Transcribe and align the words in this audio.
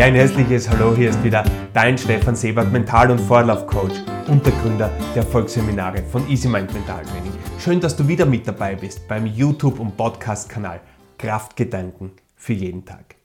Ja, 0.00 0.06
ein 0.06 0.14
herzliches 0.14 0.66
Hallo, 0.70 0.96
hier 0.96 1.10
ist 1.10 1.22
wieder 1.22 1.44
dein 1.74 1.98
Stefan 1.98 2.34
Sebert, 2.34 2.72
Mental- 2.72 3.10
und 3.10 3.18
Vorlaufcoach 3.18 4.00
und 4.28 4.46
der 4.46 4.54
Gründer 4.54 4.90
der 5.14 5.24
Erfolgsseminare 5.24 6.02
von 6.04 6.26
Easy 6.26 6.48
Mind 6.48 6.72
Mental 6.72 7.04
Training. 7.04 7.32
Schön, 7.58 7.80
dass 7.80 7.96
du 7.96 8.08
wieder 8.08 8.24
mit 8.24 8.48
dabei 8.48 8.76
bist 8.76 9.06
beim 9.06 9.26
YouTube- 9.26 9.78
und 9.78 9.98
Podcast-Kanal 9.98 10.80
Kraftgedanken 11.18 12.12
für 12.34 12.54
jeden 12.54 12.86
Tag. 12.86 13.16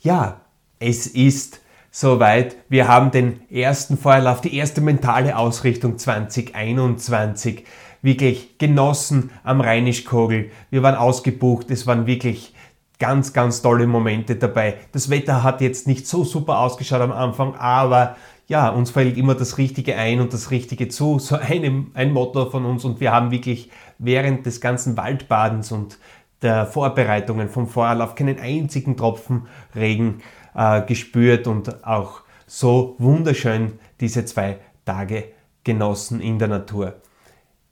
Ja, 0.00 0.40
es 0.80 1.06
ist 1.06 1.60
soweit. 1.92 2.56
Wir 2.68 2.88
haben 2.88 3.12
den 3.12 3.48
ersten 3.48 3.96
Feuerlauf, 3.96 4.40
die 4.40 4.56
erste 4.56 4.80
mentale 4.80 5.36
Ausrichtung 5.36 5.96
2021 5.96 7.64
wirklich 8.02 8.58
genossen 8.58 9.30
am 9.44 9.60
Rheinischkogel. 9.60 10.50
Wir 10.70 10.82
waren 10.82 10.96
ausgebucht, 10.96 11.70
es 11.70 11.86
waren 11.86 12.08
wirklich 12.08 12.52
ganz, 12.98 13.32
ganz 13.32 13.62
tolle 13.62 13.86
Momente 13.86 14.36
dabei. 14.36 14.76
Das 14.92 15.10
Wetter 15.10 15.42
hat 15.42 15.60
jetzt 15.60 15.86
nicht 15.86 16.06
so 16.06 16.24
super 16.24 16.60
ausgeschaut 16.60 17.00
am 17.00 17.12
Anfang, 17.12 17.54
aber 17.56 18.16
ja, 18.48 18.68
uns 18.68 18.90
fällt 18.90 19.16
immer 19.16 19.34
das 19.34 19.58
Richtige 19.58 19.96
ein 19.96 20.20
und 20.20 20.32
das 20.32 20.50
Richtige 20.50 20.88
zu. 20.88 21.18
So 21.18 21.36
ein, 21.36 21.88
ein 21.94 22.12
Motto 22.12 22.48
von 22.50 22.64
uns 22.64 22.84
und 22.84 23.00
wir 23.00 23.12
haben 23.12 23.30
wirklich 23.30 23.70
während 23.98 24.46
des 24.46 24.60
ganzen 24.60 24.96
Waldbadens 24.96 25.72
und 25.72 25.98
der 26.42 26.66
Vorbereitungen 26.66 27.48
vom 27.48 27.66
Vorlauf 27.66 28.14
keinen 28.14 28.38
einzigen 28.38 28.96
Tropfen 28.96 29.48
Regen 29.74 30.22
äh, 30.54 30.82
gespürt 30.82 31.46
und 31.46 31.84
auch 31.84 32.22
so 32.46 32.94
wunderschön 32.98 33.78
diese 34.00 34.24
zwei 34.24 34.58
Tage 34.84 35.24
genossen 35.64 36.20
in 36.20 36.38
der 36.38 36.48
Natur. 36.48 36.94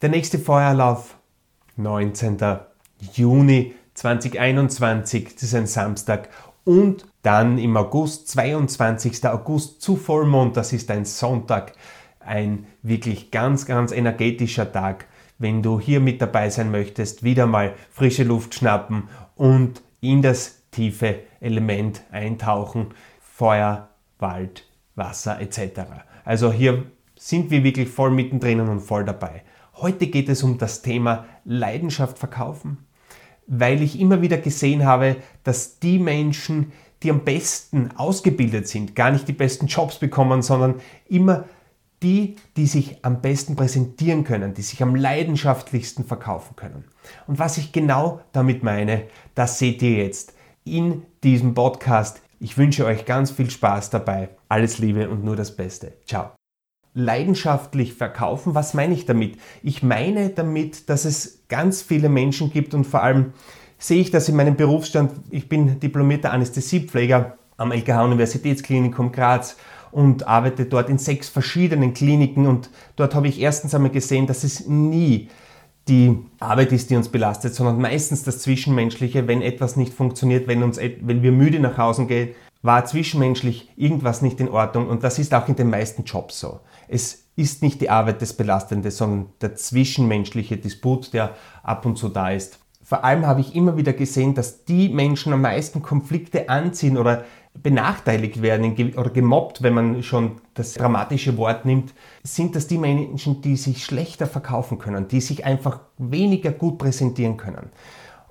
Der 0.02 0.08
nächste 0.08 0.38
Feuerlauf, 0.38 1.16
19. 1.76 2.38
Juni 3.12 3.74
2021, 3.94 5.34
das 5.34 5.42
ist 5.44 5.54
ein 5.54 5.66
Samstag. 5.66 6.28
Und 6.64 7.06
dann 7.22 7.58
im 7.58 7.76
August, 7.76 8.28
22. 8.28 9.26
August 9.26 9.82
zu 9.82 9.96
Vollmond, 9.96 10.56
das 10.56 10.72
ist 10.72 10.90
ein 10.90 11.04
Sonntag, 11.04 11.72
ein 12.20 12.66
wirklich 12.82 13.30
ganz, 13.30 13.66
ganz 13.66 13.92
energetischer 13.92 14.70
Tag. 14.70 15.06
Wenn 15.38 15.62
du 15.62 15.80
hier 15.80 16.00
mit 16.00 16.22
dabei 16.22 16.50
sein 16.50 16.70
möchtest, 16.70 17.22
wieder 17.22 17.46
mal 17.46 17.74
frische 17.90 18.24
Luft 18.24 18.54
schnappen 18.54 19.08
und 19.36 19.82
in 20.00 20.22
das 20.22 20.62
tiefe 20.70 21.20
Element 21.40 22.02
eintauchen, 22.10 22.88
Feuer, 23.20 23.90
Wald, 24.18 24.66
Wasser 24.94 25.40
etc. 25.40 25.80
Also 26.24 26.52
hier 26.52 26.86
sind 27.16 27.50
wir 27.50 27.64
wirklich 27.64 27.88
voll 27.88 28.10
mittendrin 28.10 28.60
und 28.60 28.80
voll 28.80 29.04
dabei. 29.04 29.42
Heute 29.74 30.06
geht 30.06 30.28
es 30.28 30.42
um 30.42 30.56
das 30.56 30.82
Thema 30.82 31.26
Leidenschaft 31.44 32.18
verkaufen 32.18 32.86
weil 33.46 33.82
ich 33.82 33.98
immer 34.00 34.22
wieder 34.22 34.38
gesehen 34.38 34.84
habe, 34.84 35.16
dass 35.42 35.78
die 35.78 35.98
Menschen, 35.98 36.72
die 37.02 37.10
am 37.10 37.20
besten 37.20 37.90
ausgebildet 37.96 38.68
sind, 38.68 38.94
gar 38.94 39.10
nicht 39.10 39.28
die 39.28 39.32
besten 39.32 39.66
Jobs 39.66 39.98
bekommen, 39.98 40.42
sondern 40.42 40.76
immer 41.08 41.44
die, 42.02 42.36
die 42.56 42.66
sich 42.66 42.98
am 43.02 43.22
besten 43.22 43.56
präsentieren 43.56 44.24
können, 44.24 44.54
die 44.54 44.62
sich 44.62 44.82
am 44.82 44.94
leidenschaftlichsten 44.94 46.04
verkaufen 46.04 46.54
können. 46.54 46.84
Und 47.26 47.38
was 47.38 47.58
ich 47.58 47.72
genau 47.72 48.20
damit 48.32 48.62
meine, 48.62 49.04
das 49.34 49.58
seht 49.58 49.82
ihr 49.82 50.04
jetzt 50.04 50.34
in 50.64 51.02
diesem 51.22 51.54
Podcast. 51.54 52.20
Ich 52.40 52.58
wünsche 52.58 52.84
euch 52.84 53.06
ganz 53.06 53.30
viel 53.30 53.50
Spaß 53.50 53.90
dabei. 53.90 54.28
Alles 54.48 54.78
Liebe 54.78 55.08
und 55.08 55.24
nur 55.24 55.36
das 55.36 55.56
Beste. 55.56 55.94
Ciao 56.06 56.32
leidenschaftlich 56.94 57.94
verkaufen. 57.94 58.54
Was 58.54 58.72
meine 58.72 58.94
ich 58.94 59.04
damit? 59.04 59.36
Ich 59.62 59.82
meine 59.82 60.30
damit, 60.30 60.88
dass 60.88 61.04
es 61.04 61.40
ganz 61.48 61.82
viele 61.82 62.08
Menschen 62.08 62.50
gibt 62.52 62.72
und 62.72 62.84
vor 62.84 63.02
allem 63.02 63.32
sehe 63.78 64.00
ich 64.00 64.10
das 64.10 64.28
in 64.28 64.36
meinem 64.36 64.56
Berufsstand. 64.56 65.12
Ich 65.30 65.48
bin 65.48 65.80
diplomierter 65.80 66.32
Anästhesiepfleger 66.32 67.36
am 67.56 67.72
LKH 67.72 68.04
Universitätsklinikum 68.04 69.12
Graz 69.12 69.56
und 69.90 70.26
arbeite 70.26 70.64
dort 70.66 70.88
in 70.88 70.98
sechs 70.98 71.28
verschiedenen 71.28 71.94
Kliniken 71.94 72.46
und 72.46 72.70
dort 72.96 73.14
habe 73.14 73.28
ich 73.28 73.40
erstens 73.40 73.74
einmal 73.74 73.90
gesehen, 73.90 74.26
dass 74.26 74.42
es 74.42 74.66
nie 74.66 75.28
die 75.86 76.18
Arbeit 76.40 76.72
ist, 76.72 76.90
die 76.90 76.96
uns 76.96 77.08
belastet, 77.08 77.54
sondern 77.54 77.80
meistens 77.80 78.22
das 78.22 78.38
Zwischenmenschliche, 78.38 79.28
wenn 79.28 79.42
etwas 79.42 79.76
nicht 79.76 79.92
funktioniert, 79.92 80.48
wenn, 80.48 80.62
uns, 80.62 80.78
wenn 80.78 81.22
wir 81.22 81.30
müde 81.30 81.60
nach 81.60 81.76
Hause 81.76 82.06
gehen, 82.06 82.30
war 82.64 82.86
zwischenmenschlich 82.86 83.70
irgendwas 83.76 84.22
nicht 84.22 84.40
in 84.40 84.48
Ordnung 84.48 84.88
und 84.88 85.04
das 85.04 85.18
ist 85.18 85.34
auch 85.34 85.46
in 85.48 85.54
den 85.54 85.68
meisten 85.68 86.04
Jobs 86.04 86.40
so. 86.40 86.60
Es 86.88 87.26
ist 87.36 87.62
nicht 87.62 87.82
die 87.82 87.90
Arbeit 87.90 88.22
des 88.22 88.32
Belastenden, 88.32 88.90
sondern 88.90 89.26
der 89.42 89.54
zwischenmenschliche 89.54 90.56
Disput, 90.56 91.12
der 91.12 91.34
ab 91.62 91.84
und 91.84 91.98
zu 91.98 92.08
da 92.08 92.30
ist. 92.30 92.58
Vor 92.82 93.04
allem 93.04 93.26
habe 93.26 93.42
ich 93.42 93.54
immer 93.54 93.76
wieder 93.76 93.92
gesehen, 93.92 94.34
dass 94.34 94.64
die 94.64 94.88
Menschen 94.88 95.34
am 95.34 95.42
meisten 95.42 95.82
Konflikte 95.82 96.48
anziehen 96.48 96.96
oder 96.96 97.24
benachteiligt 97.52 98.40
werden 98.40 98.94
oder 98.96 99.10
gemobbt, 99.10 99.62
wenn 99.62 99.74
man 99.74 100.02
schon 100.02 100.40
das 100.54 100.72
dramatische 100.72 101.36
Wort 101.36 101.66
nimmt, 101.66 101.92
sind 102.22 102.56
das 102.56 102.66
die 102.66 102.78
Menschen, 102.78 103.42
die 103.42 103.56
sich 103.56 103.84
schlechter 103.84 104.26
verkaufen 104.26 104.78
können, 104.78 105.06
die 105.06 105.20
sich 105.20 105.44
einfach 105.44 105.80
weniger 105.98 106.50
gut 106.50 106.78
präsentieren 106.78 107.36
können. 107.36 107.68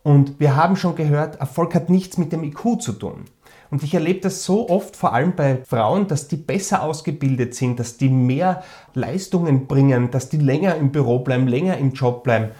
Und 0.01 0.39
wir 0.39 0.55
haben 0.55 0.75
schon 0.75 0.95
gehört, 0.95 1.35
Erfolg 1.35 1.75
hat 1.75 1.91
nichts 1.91 2.17
mit 2.17 2.31
dem 2.31 2.43
IQ 2.43 2.81
zu 2.81 2.93
tun. 2.93 3.25
Und 3.73 3.81
ich 3.81 3.95
erlebe 3.95 4.19
das 4.19 4.43
so 4.43 4.69
oft, 4.69 4.95
vor 4.95 5.13
allem 5.13 5.35
bei 5.35 5.63
Frauen, 5.65 6.07
dass 6.07 6.27
die 6.27 6.35
besser 6.35 6.83
ausgebildet 6.83 7.55
sind, 7.55 7.79
dass 7.79 7.97
die 7.97 8.09
mehr 8.09 8.61
Leistungen 8.93 9.65
bringen, 9.65 10.11
dass 10.11 10.29
die 10.29 10.37
länger 10.37 10.75
im 10.75 10.91
Büro 10.91 11.17
bleiben, 11.17 11.47
länger 11.47 11.79
im 11.79 11.91
Job 11.91 12.23
bleiben, 12.23 12.51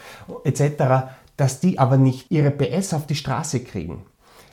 etc., 0.43 1.11
dass 1.37 1.59
die 1.59 1.77
aber 1.77 1.97
nicht 1.97 2.31
ihre 2.31 2.49
PS 2.49 2.95
auf 2.95 3.05
die 3.05 3.13
Straße 3.13 3.59
kriegen, 3.59 4.07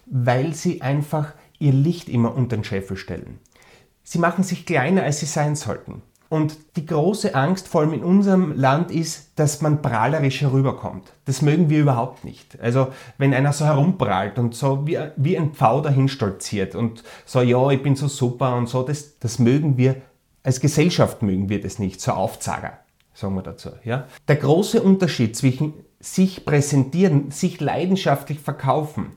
weil 0.05 0.53
sie 0.53 0.83
einfach 0.83 1.33
ihr 1.59 1.73
Licht 1.73 2.11
immer 2.11 2.37
unter 2.37 2.59
den 2.59 2.65
Scheffel 2.65 2.99
stellen. 2.99 3.39
Sie 4.03 4.19
machen 4.19 4.45
sich 4.45 4.67
kleiner, 4.67 5.05
als 5.05 5.21
sie 5.21 5.25
sein 5.27 5.57
sollten. 5.57 6.03
Und 6.31 6.77
die 6.77 6.87
große 6.87 7.35
Angst, 7.35 7.67
vor 7.67 7.81
allem 7.81 7.93
in 7.93 8.05
unserem 8.05 8.57
Land, 8.57 8.93
ist, 8.93 9.33
dass 9.35 9.63
man 9.63 9.83
prahlerisch 9.83 10.43
herüberkommt. 10.43 11.13
Das 11.25 11.43
mögen 11.43 11.69
wir 11.71 11.81
überhaupt 11.81 12.25
nicht. 12.25 12.57
Also 12.61 12.93
wenn 13.19 13.35
einer 13.35 13.53
so 13.53 13.65
herumprahlt 13.65 14.39
und 14.39 14.55
so 14.55 14.87
wie, 14.87 14.97
wie 15.17 15.37
ein 15.37 15.55
Pfau 15.55 15.81
dahin 15.81 16.07
stolziert 16.07 16.77
und 16.77 17.03
so, 17.27 17.41
ja, 17.41 17.71
ich 17.71 17.83
bin 17.83 17.97
so 17.97 18.07
super 18.07 18.55
und 18.55 18.69
so, 18.69 18.85
das, 18.85 19.19
das 19.19 19.41
mögen 19.41 19.77
wir, 19.77 19.97
als 20.45 20.61
Gesellschaft 20.61 21.21
mögen 21.23 21.49
wir 21.49 21.61
das 21.61 21.81
nicht, 21.81 22.01
so 22.01 22.13
Aufzager, 22.13 22.79
sagen 23.13 23.35
wir 23.35 23.43
dazu. 23.43 23.71
Ja? 23.83 24.07
Der 24.29 24.37
große 24.37 24.81
Unterschied 24.81 25.37
zwischen 25.37 25.75
sich 25.99 26.45
präsentieren, 26.45 27.33
sich 27.33 27.61
leidenschaftlich 27.61 28.39
verkaufen 28.39 29.17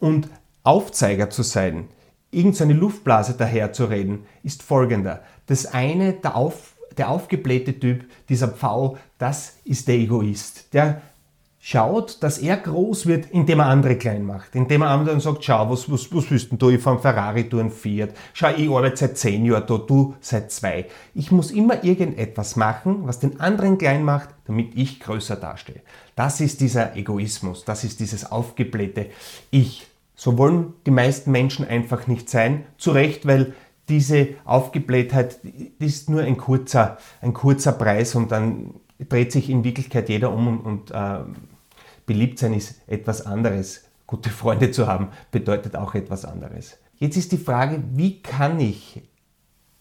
und 0.00 0.28
Aufzeiger 0.64 1.30
zu 1.30 1.44
sein, 1.44 1.86
irgendeine 2.30 2.74
Luftblase 2.74 3.34
daherzureden, 3.34 4.26
ist 4.42 4.62
folgender. 4.62 5.22
Das 5.46 5.66
eine, 5.66 6.12
der, 6.12 6.36
auf, 6.36 6.76
der 6.96 7.10
aufgeblähte 7.10 7.78
Typ, 7.78 8.04
dieser 8.28 8.48
Pfau, 8.48 8.98
das 9.18 9.56
ist 9.64 9.88
der 9.88 9.96
Egoist. 9.96 10.72
Der 10.74 11.02
schaut, 11.60 12.22
dass 12.22 12.38
er 12.38 12.56
groß 12.56 13.06
wird, 13.06 13.30
indem 13.30 13.60
er 13.60 13.66
andere 13.66 13.96
klein 13.96 14.24
macht. 14.24 14.54
Indem 14.54 14.82
er 14.82 14.90
anderen 14.90 15.20
sagt, 15.20 15.44
schau, 15.44 15.70
was, 15.70 15.90
was, 15.90 16.12
was 16.14 16.30
willst 16.30 16.50
denn 16.50 16.58
du? 16.58 16.70
Ich 16.70 16.80
fahre 16.80 16.98
Ferrari, 16.98 17.48
du 17.48 17.58
ein 17.58 17.70
Fiat. 17.70 18.10
Schau, 18.32 18.50
ich 18.56 18.70
arbeite 18.70 18.96
seit 18.96 19.18
zehn 19.18 19.44
Jahren 19.44 19.66
da, 19.66 19.78
du 19.78 20.14
seit 20.20 20.52
zwei. 20.52 20.86
Ich 21.14 21.30
muss 21.30 21.50
immer 21.50 21.82
irgendetwas 21.84 22.56
machen, 22.56 23.00
was 23.06 23.18
den 23.18 23.40
anderen 23.40 23.78
klein 23.78 24.04
macht, 24.04 24.30
damit 24.46 24.76
ich 24.76 25.00
größer 25.00 25.36
dastehe. 25.36 25.82
Das 26.14 26.40
ist 26.40 26.60
dieser 26.60 26.96
Egoismus, 26.96 27.64
das 27.64 27.84
ist 27.84 28.00
dieses 28.00 28.30
aufgeblähte 28.30 29.06
Ich. 29.50 29.87
So 30.20 30.36
wollen 30.36 30.74
die 30.84 30.90
meisten 30.90 31.30
Menschen 31.30 31.64
einfach 31.64 32.08
nicht 32.08 32.28
sein. 32.28 32.64
Zu 32.76 32.90
Recht, 32.90 33.24
weil 33.24 33.54
diese 33.88 34.30
Aufgeblähtheit 34.44 35.38
ist 35.78 36.10
nur 36.10 36.22
ein 36.22 36.36
kurzer, 36.36 36.98
ein 37.20 37.32
kurzer 37.32 37.70
Preis 37.70 38.16
und 38.16 38.32
dann 38.32 38.74
dreht 38.98 39.30
sich 39.30 39.48
in 39.48 39.62
Wirklichkeit 39.62 40.08
jeder 40.08 40.32
um 40.32 40.48
und, 40.48 40.58
und 40.58 40.90
äh, 40.90 41.20
beliebt 42.04 42.40
sein 42.40 42.52
ist 42.52 42.82
etwas 42.88 43.24
anderes. 43.24 43.84
Gute 44.08 44.30
Freunde 44.30 44.72
zu 44.72 44.88
haben 44.88 45.10
bedeutet 45.30 45.76
auch 45.76 45.94
etwas 45.94 46.24
anderes. 46.24 46.78
Jetzt 46.96 47.16
ist 47.16 47.30
die 47.30 47.38
Frage, 47.38 47.84
wie 47.94 48.20
kann 48.20 48.58
ich 48.58 49.00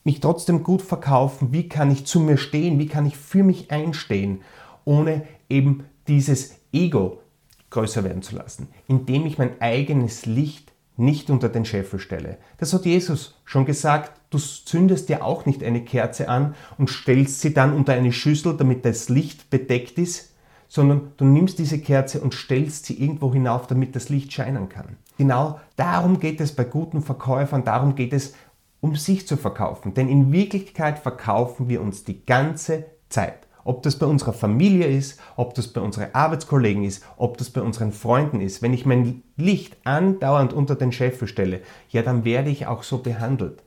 mich 0.04 0.20
trotzdem 0.20 0.62
gut 0.62 0.84
verkaufen? 0.84 1.52
Wie 1.52 1.68
kann 1.68 1.90
ich 1.90 2.06
zu 2.06 2.20
mir 2.20 2.38
stehen? 2.38 2.78
Wie 2.78 2.88
kann 2.88 3.08
ich 3.08 3.18
für 3.18 3.42
mich 3.42 3.72
einstehen, 3.72 4.42
ohne 4.86 5.24
eben 5.50 5.86
dieses 6.08 6.60
Ego 6.72 7.22
größer 7.70 8.04
werden 8.04 8.22
zu 8.22 8.36
lassen, 8.36 8.70
indem 8.88 9.26
ich 9.26 9.38
mein 9.38 9.62
eigenes 9.62 10.26
Licht 10.26 10.72
nicht 10.98 11.30
unter 11.30 11.50
den 11.50 11.66
Scheffel 11.66 12.00
stelle. 12.00 12.38
Das 12.58 12.74
hat 12.74 12.86
Jesus 12.86 13.40
schon 13.46 13.66
gesagt, 13.66 14.20
du 14.32 14.40
zündest 14.40 15.10
dir 15.10 15.24
auch 15.24 15.46
nicht 15.46 15.64
eine 15.64 15.84
Kerze 15.84 16.28
an 16.28 16.56
und 16.78 16.90
stellst 16.90 17.42
sie 17.42 17.54
dann 17.54 17.74
unter 17.74 17.94
eine 17.94 18.12
Schüssel, 18.12 18.58
damit 18.58 18.84
das 18.84 19.10
Licht 19.10 19.50
bedeckt 19.50 20.00
ist, 20.00 20.34
sondern 20.68 21.14
du 21.18 21.26
nimmst 21.26 21.60
diese 21.60 21.80
Kerze 21.80 22.20
und 22.20 22.34
stellst 22.34 22.86
sie 22.86 23.02
irgendwo 23.02 23.32
hinauf, 23.32 23.68
damit 23.68 23.96
das 23.96 24.10
Licht 24.10 24.34
scheinen 24.34 24.70
kann. 24.70 24.98
Genau 25.18 25.60
darum 25.76 26.20
geht 26.20 26.42
es 26.42 26.56
bei 26.56 26.64
guten 26.64 27.02
Verkäufern, 27.02 27.64
darum 27.64 27.96
geht 27.96 28.14
es, 28.14 28.34
um 28.82 28.96
sich 28.96 29.28
zu 29.28 29.38
verkaufen. 29.38 29.94
Denn 29.94 30.10
in 30.10 30.32
Wirklichkeit 30.32 31.00
verkaufen 31.00 31.70
wir 31.70 31.82
uns 31.82 32.04
die 32.04 32.26
ganze 32.26 32.86
Zeit. 33.10 33.47
Ob 33.68 33.84
das 33.84 34.00
bei 34.00 34.06
unserer 34.06 34.32
Familie 34.32 34.88
ist, 34.88 35.20
ob 35.36 35.54
das 35.54 35.68
bei 35.68 35.82
unseren 35.82 36.14
Arbeitskollegen 36.14 36.86
ist, 36.86 37.04
ob 37.18 37.38
das 37.38 37.50
bei 37.50 37.62
unseren 37.62 37.92
Freunden 37.92 38.40
ist. 38.40 38.62
Wenn 38.62 38.74
ich 38.74 38.86
mein 38.86 39.24
Licht 39.36 39.76
andauernd 39.84 40.54
unter 40.54 40.76
den 40.76 40.94
Scheffel 40.94 41.28
stelle, 41.28 41.60
ja, 41.90 42.02
dann 42.02 42.24
werde 42.24 42.50
ich 42.50 42.66
auch 42.66 42.84
so 42.84 43.00
behandelt. 43.00 43.62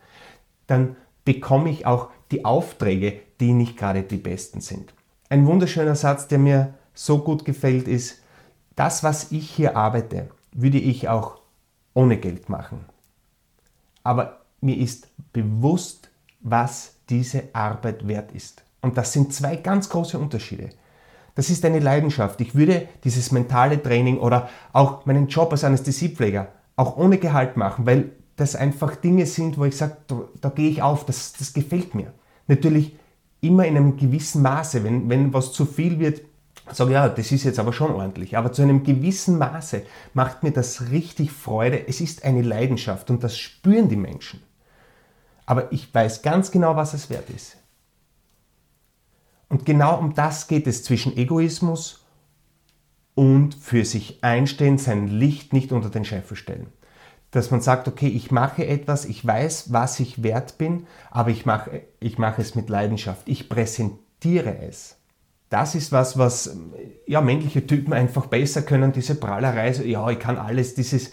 Dann 0.67 0.97
bekomme 1.27 1.69
ich 1.69 1.85
auch 1.85 2.09
die 2.31 2.47
Aufträge, 2.47 3.21
die 3.41 3.53
nicht 3.53 3.77
gerade 3.77 4.03
die 4.03 4.17
besten 4.17 4.63
sind. 4.63 4.95
Ein 5.29 5.47
wunderschöner 5.47 5.97
Satz, 5.97 6.29
der 6.29 6.39
mir 6.39 6.73
so 6.95 7.19
gut 7.19 7.45
gefällt, 7.45 7.87
ist, 7.87 8.23
das, 8.77 9.05
was 9.05 9.31
ich 9.33 9.51
hier 9.51 9.77
arbeite, 9.77 10.31
würde 10.53 10.79
ich 10.79 11.11
auch 11.11 11.43
ohne 11.93 12.17
Geld 12.17 12.49
machen. 12.49 12.87
Aber 14.03 14.41
mir 14.63 14.79
ist 14.79 15.09
bewusst, 15.35 16.09
was 16.41 16.95
diese 17.11 17.51
Arbeit 17.53 18.09
wert 18.09 18.33
ist. 18.33 18.65
Und 18.83 18.97
das 18.97 19.13
sind 19.13 19.33
zwei 19.33 19.57
ganz 19.57 19.89
große 19.89 20.19
Unterschiede. 20.19 20.71
Das 21.35 21.51
ist 21.51 21.65
eine 21.65 21.79
Leidenschaft. 21.79 22.41
Ich 22.41 22.55
würde 22.55 22.89
dieses 23.05 23.31
mentale 23.31 23.83
Training 23.83 24.19
oder 24.19 24.49
auch 24.73 25.07
meinen 25.07 25.29
Job 25.29 25.53
als 25.53 25.65
Anästhesiepfleger 25.65 26.49
auch 26.77 26.97
ohne 26.97 27.19
Gehalt 27.19 27.57
machen, 27.57 27.87
weil 27.87 28.13
das 28.37 28.57
einfach 28.57 28.97
Dinge 28.97 29.27
sind, 29.27 29.59
wo 29.59 29.67
ich 29.67 29.77
sage, 29.77 29.99
da, 30.07 30.23
da, 30.41 30.49
gehe 30.49 30.71
ich 30.71 30.83
auf, 30.83 31.05
das, 31.05 31.35
das 31.35 31.53
gefällt 31.53 31.95
mir. 31.95 32.13
Natürlich 32.49 32.97
immer 33.43 33.67
in 33.67 33.77
einem 33.77 33.97
gewissen 33.97 34.43
Maße. 34.43 34.83
Wenn, 34.83 35.09
wenn 35.11 35.33
was 35.35 35.53
zu 35.53 35.67
viel 35.67 35.99
wird, 35.99 36.23
sage 36.73 36.91
ich, 36.91 36.95
ja, 36.95 37.09
das 37.09 37.33
ist 37.33 37.45
jetzt 37.45 37.59
aber 37.59 37.75
schon 37.75 37.93
ordentlich. 37.93 38.37
Aber 38.37 38.53
zu 38.53 38.63
einem 38.63 38.83
gewissen 38.83 39.37
Maße 39.39 39.83
macht 40.15 40.43
mir 40.43 40.53
das 40.53 40.91
richtig 40.91 41.33
Freude. 41.33 41.87
Es 41.87 42.01
ist 42.01 42.25
eine 42.25 42.43
Leidenschaft 42.43 43.11
und 43.11 43.23
das 43.23 43.37
spüren 43.39 43.89
die 43.91 43.97
Menschen. 43.97 44.43
Aber 45.45 45.71
ich 45.73 45.93
weiß 45.93 46.23
ganz 46.23 46.51
genau, 46.51 46.77
was 46.77 46.95
es 46.95 47.11
wert 47.11 47.29
ist. 47.29 47.57
Und 49.51 49.67
genau 49.67 49.99
um 49.99 50.15
das 50.15 50.49
geht 50.49 50.67
es 50.67 50.85
zwischen 50.85 51.17
Egoismus 51.17 52.07
und 53.15 53.55
für 53.55 53.85
sich 53.85 54.23
einstehen, 54.23 54.79
sein 54.79 55.09
Licht 55.09 55.53
nicht 55.53 55.73
unter 55.73 55.91
den 55.91 56.05
Scheffel 56.07 56.37
stellen. 56.37 56.69
Dass 57.33 57.51
man 57.51 57.61
sagt, 57.61 57.87
okay, 57.89 58.07
ich 58.07 58.31
mache 58.31 58.67
etwas, 58.67 59.05
ich 59.05 59.27
weiß, 59.27 59.73
was 59.73 60.01
ich 60.01 60.23
wert 60.23 60.57
bin, 60.57 60.87
aber 61.11 61.31
ich 61.31 61.47
mache, 61.47 61.83
ich 61.99 62.17
mache 62.17 62.41
es 62.41 62.55
mit 62.55 62.69
Leidenschaft. 62.69 63.29
Ich 63.29 63.49
präsentiere 63.49 64.57
es. 64.63 64.97
Das 65.49 65.75
ist 65.75 65.91
was, 65.91 66.17
was 66.17 66.57
ja, 67.07 67.21
männliche 67.21 67.67
Typen 67.67 67.93
einfach 67.93 68.27
besser 68.27 68.63
können, 68.63 68.93
diese 68.93 69.17
Prahlerei, 69.17 69.73
so, 69.73 69.83
ja, 69.83 70.09
ich 70.11 70.21
kann 70.21 70.39
alles, 70.39 70.75
dieses, 70.77 71.11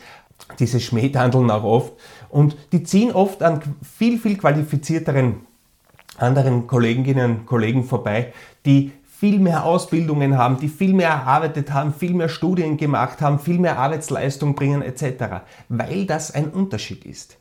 dieses 0.60 0.84
Schmähtandeln 0.84 1.50
auch 1.50 1.63
oft. 1.63 1.94
Und 2.30 2.56
die 2.72 2.84
ziehen 2.84 3.12
oft 3.12 3.42
an 3.42 3.62
viel, 3.81 4.19
viel 4.19 4.38
qualifizierteren 4.38 5.47
anderen 6.18 6.68
Kolleginnen 6.68 7.40
und 7.40 7.46
Kollegen 7.46 7.84
vorbei, 7.84 8.34
die 8.66 8.92
viel 9.19 9.40
mehr 9.40 9.66
Ausbildungen 9.66 10.38
haben, 10.38 10.60
die 10.60 10.69
viel 10.69 10.94
mehr 10.94 11.10
erarbeitet 11.10 11.74
haben, 11.74 11.92
viel 11.94 12.14
mehr 12.14 12.30
Studien 12.30 12.78
gemacht 12.78 13.19
haben, 13.19 13.40
viel 13.40 13.58
mehr 13.58 13.80
Arbeitsleistung 13.80 14.54
bringen 14.54 14.84
etc., 14.84 15.44
weil 15.69 16.06
das 16.06 16.30
ein 16.30 16.50
Unterschied 16.50 17.04
ist. 17.04 17.38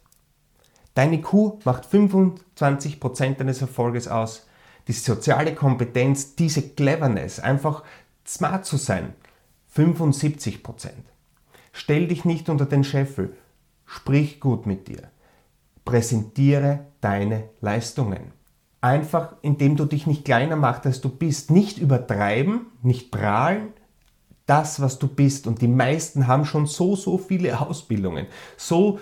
Deine 0.94 1.20
Kuh 1.20 1.58
macht 1.64 1.84
25% 1.84 3.34
deines 3.34 3.61
Erfolges 3.61 4.08
aus. 4.08 4.46
Die 4.88 4.93
soziale 4.93 5.55
Kompetenz, 5.55 6.34
diese 6.37 6.62
Cleverness, 6.62 7.40
einfach 7.40 7.82
smart 8.26 8.64
zu 8.64 8.79
sein, 8.79 9.12
75%. 9.76 10.88
Stell 11.72 12.08
dich 12.08 12.25
nicht 12.25 12.49
unter 12.49 12.64
den 12.64 12.84
Scheffel, 12.84 13.37
sprich 13.84 14.40
gut 14.40 14.64
mit 14.64 14.88
dir, 14.88 15.11
präsentiere 15.84 16.87
deine 17.02 17.50
Leistungen 17.61 18.35
einfach 18.86 19.34
indem 19.42 19.76
du 19.76 19.84
dich 19.84 20.06
nicht 20.06 20.24
kleiner 20.24 20.56
machst, 20.56 20.86
als 20.86 21.00
du 21.00 21.08
bist. 21.08 21.50
Nicht 21.50 21.78
übertreiben, 21.78 22.66
nicht 22.82 23.10
prahlen, 23.10 23.72
das, 24.46 24.80
was 24.80 24.98
du 24.98 25.08
bist. 25.08 25.46
Und 25.46 25.60
die 25.60 25.68
meisten 25.68 26.26
haben 26.28 26.44
schon 26.44 26.66
so, 26.66 26.94
so 26.96 27.18
viele 27.18 27.60
Ausbildungen, 27.68 28.26
so 28.56 29.00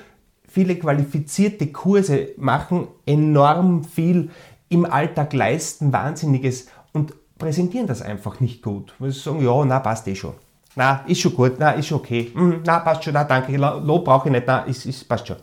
viele 0.48 0.76
qualifizierte 0.76 1.66
Kurse, 1.66 2.30
machen 2.38 2.88
enorm 3.06 3.84
viel 3.84 4.30
im 4.70 4.86
Alltag, 4.86 5.32
leisten 5.34 5.92
Wahnsinniges 5.92 6.68
und 6.92 7.12
präsentieren 7.38 7.86
das 7.86 8.00
einfach 8.00 8.40
nicht 8.40 8.62
gut. 8.62 8.94
Weil 8.98 9.10
sie 9.10 9.20
sagen, 9.20 9.44
ja, 9.44 9.64
na, 9.64 9.80
passt 9.80 10.08
eh 10.08 10.14
schon. 10.14 10.34
Na, 10.76 11.04
ist 11.06 11.20
schon 11.20 11.34
gut, 11.34 11.56
na, 11.58 11.72
ist 11.72 11.88
schon 11.88 11.98
okay. 11.98 12.32
Mm, 12.34 12.62
na, 12.64 12.78
passt 12.78 13.04
schon, 13.04 13.12
na, 13.12 13.24
danke, 13.24 13.54
Lob 13.56 14.06
brauche 14.06 14.28
ich 14.28 14.32
nicht, 14.32 14.44
na, 14.46 14.60
ist, 14.60 14.86
ist, 14.86 15.06
passt 15.06 15.28
schon. 15.28 15.36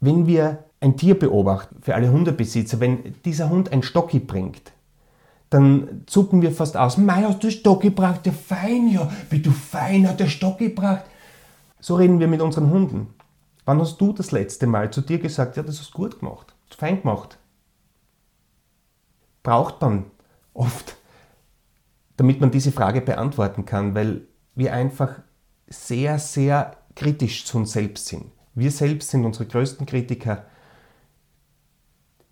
Wenn 0.00 0.26
wir 0.26 0.64
ein 0.84 0.96
Tier 0.96 1.18
beobachten, 1.18 1.76
für 1.80 1.94
alle 1.94 2.12
Hundebesitzer, 2.12 2.78
wenn 2.78 3.14
dieser 3.24 3.48
Hund 3.48 3.72
ein 3.72 3.82
Stocki 3.82 4.18
bringt, 4.18 4.72
dann 5.48 6.02
zucken 6.06 6.42
wir 6.42 6.52
fast 6.52 6.76
aus. 6.76 6.98
Mei, 6.98 7.22
hast 7.22 7.42
du 7.42 7.50
Stock 7.50 7.82
gebracht? 7.82 8.26
Der 8.26 8.32
fein, 8.32 8.88
ja. 8.88 9.10
Wie 9.30 9.40
du 9.40 9.50
fein 9.50 10.08
hat 10.08 10.20
der 10.20 10.26
Stock 10.26 10.58
gebracht. 10.58 11.04
So 11.80 11.96
reden 11.96 12.20
wir 12.20 12.28
mit 12.28 12.40
unseren 12.40 12.70
Hunden. 12.70 13.14
Wann 13.64 13.80
hast 13.80 13.98
du 13.98 14.12
das 14.12 14.30
letzte 14.30 14.66
Mal 14.66 14.90
zu 14.90 15.00
dir 15.00 15.18
gesagt, 15.18 15.56
ja, 15.56 15.62
das 15.62 15.80
hast 15.80 15.94
du 15.94 15.98
gut 15.98 16.20
gemacht, 16.20 16.54
fein 16.68 17.00
gemacht? 17.00 17.38
Braucht 19.42 19.80
man 19.80 20.04
oft, 20.52 20.96
damit 22.16 22.40
man 22.40 22.50
diese 22.50 22.72
Frage 22.72 23.00
beantworten 23.00 23.64
kann, 23.64 23.94
weil 23.94 24.22
wir 24.54 24.74
einfach 24.74 25.20
sehr, 25.66 26.18
sehr 26.18 26.76
kritisch 26.94 27.46
zu 27.46 27.58
uns 27.58 27.72
selbst 27.72 28.06
sind. 28.06 28.26
Wir 28.54 28.70
selbst 28.70 29.10
sind 29.10 29.24
unsere 29.24 29.46
größten 29.46 29.86
Kritiker 29.86 30.44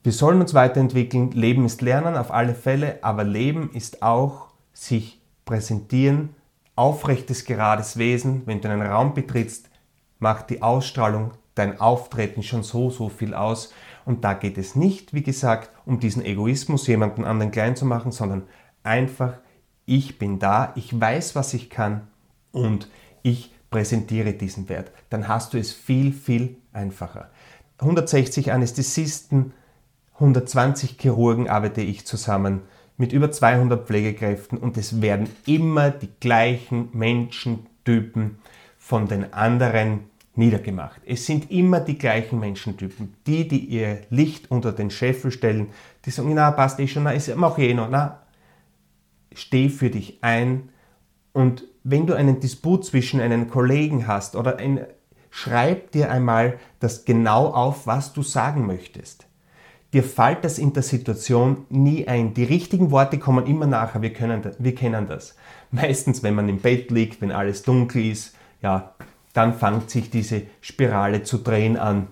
wir 0.02 0.12
sollen 0.12 0.40
uns 0.40 0.54
weiterentwickeln. 0.54 1.30
Leben 1.30 1.64
ist 1.64 1.80
Lernen 1.80 2.16
auf 2.16 2.32
alle 2.32 2.54
Fälle, 2.54 2.98
aber 3.02 3.24
Leben 3.24 3.70
ist 3.72 4.02
auch 4.02 4.48
sich 4.72 5.20
präsentieren, 5.44 6.30
aufrechtes, 6.74 7.44
gerades 7.44 7.96
Wesen. 7.96 8.42
Wenn 8.46 8.60
du 8.60 8.68
einen 8.68 8.82
Raum 8.82 9.14
betrittst, 9.14 9.70
macht 10.18 10.50
die 10.50 10.62
Ausstrahlung, 10.62 11.32
dein 11.54 11.80
Auftreten 11.80 12.42
schon 12.42 12.62
so, 12.62 12.90
so 12.90 13.08
viel 13.08 13.34
aus. 13.34 13.72
Und 14.04 14.24
da 14.24 14.34
geht 14.34 14.58
es 14.58 14.74
nicht, 14.74 15.14
wie 15.14 15.22
gesagt, 15.22 15.70
um 15.86 16.00
diesen 16.00 16.24
Egoismus, 16.24 16.86
jemanden 16.86 17.24
anderen 17.24 17.52
klein 17.52 17.76
zu 17.76 17.84
machen, 17.84 18.10
sondern 18.10 18.44
einfach, 18.82 19.34
ich 19.84 20.18
bin 20.18 20.38
da, 20.38 20.72
ich 20.74 20.98
weiß, 20.98 21.36
was 21.36 21.54
ich 21.54 21.70
kann 21.70 22.08
und 22.50 22.88
ich 23.22 23.54
präsentiere 23.70 24.32
diesen 24.32 24.68
Wert. 24.68 24.90
Dann 25.10 25.28
hast 25.28 25.54
du 25.54 25.58
es 25.58 25.72
viel, 25.72 26.12
viel 26.12 26.56
einfacher. 26.72 27.30
160 27.78 28.52
Anästhesisten, 28.52 29.52
120 30.22 30.98
Chirurgen 31.00 31.48
arbeite 31.48 31.80
ich 31.80 32.06
zusammen 32.06 32.62
mit 32.96 33.12
über 33.12 33.32
200 33.32 33.88
Pflegekräften 33.88 34.56
und 34.56 34.76
es 34.76 35.02
werden 35.02 35.28
immer 35.46 35.90
die 35.90 36.10
gleichen 36.20 36.90
Menschentypen 36.92 38.38
von 38.78 39.08
den 39.08 39.34
anderen 39.34 40.04
niedergemacht. 40.36 41.00
Es 41.04 41.26
sind 41.26 41.50
immer 41.50 41.80
die 41.80 41.98
gleichen 41.98 42.38
Menschentypen. 42.38 43.14
Die, 43.26 43.48
die 43.48 43.64
ihr 43.64 43.98
Licht 44.10 44.50
unter 44.50 44.70
den 44.70 44.90
Scheffel 44.90 45.32
stellen, 45.32 45.70
die 46.04 46.10
sagen, 46.10 46.32
na, 46.34 46.52
passt 46.52 46.78
eh 46.78 46.86
schon, 46.86 47.02
na, 47.02 47.10
ist, 47.10 47.34
mach 47.34 47.58
eh 47.58 47.74
noch, 47.74 47.90
na. 47.90 48.22
Steh 49.34 49.70
für 49.70 49.90
dich 49.90 50.18
ein 50.22 50.68
und 51.32 51.64
wenn 51.82 52.06
du 52.06 52.14
einen 52.14 52.38
Disput 52.38 52.84
zwischen 52.84 53.20
einen 53.20 53.50
Kollegen 53.50 54.06
hast 54.06 54.36
oder 54.36 54.58
ein, 54.58 54.86
schreib 55.30 55.90
dir 55.90 56.12
einmal 56.12 56.60
das 56.78 57.04
genau 57.04 57.48
auf, 57.48 57.88
was 57.88 58.12
du 58.12 58.22
sagen 58.22 58.66
möchtest. 58.66 59.26
Dir 59.92 60.02
fällt 60.02 60.44
das 60.44 60.58
in 60.58 60.72
der 60.72 60.82
Situation 60.82 61.66
nie 61.68 62.08
ein. 62.08 62.32
Die 62.32 62.44
richtigen 62.44 62.90
Worte 62.90 63.18
kommen 63.18 63.46
immer 63.46 63.66
nachher. 63.66 64.00
Wir, 64.00 64.12
können, 64.12 64.42
wir 64.58 64.74
kennen 64.74 65.06
das. 65.06 65.36
Meistens, 65.70 66.22
wenn 66.22 66.34
man 66.34 66.48
im 66.48 66.58
Bett 66.58 66.90
liegt, 66.90 67.20
wenn 67.20 67.30
alles 67.30 67.62
dunkel 67.62 68.06
ist, 68.06 68.34
ja, 68.62 68.94
dann 69.34 69.54
fängt 69.54 69.90
sich 69.90 70.10
diese 70.10 70.42
Spirale 70.60 71.24
zu 71.24 71.38
drehen 71.38 71.76
an. 71.76 72.08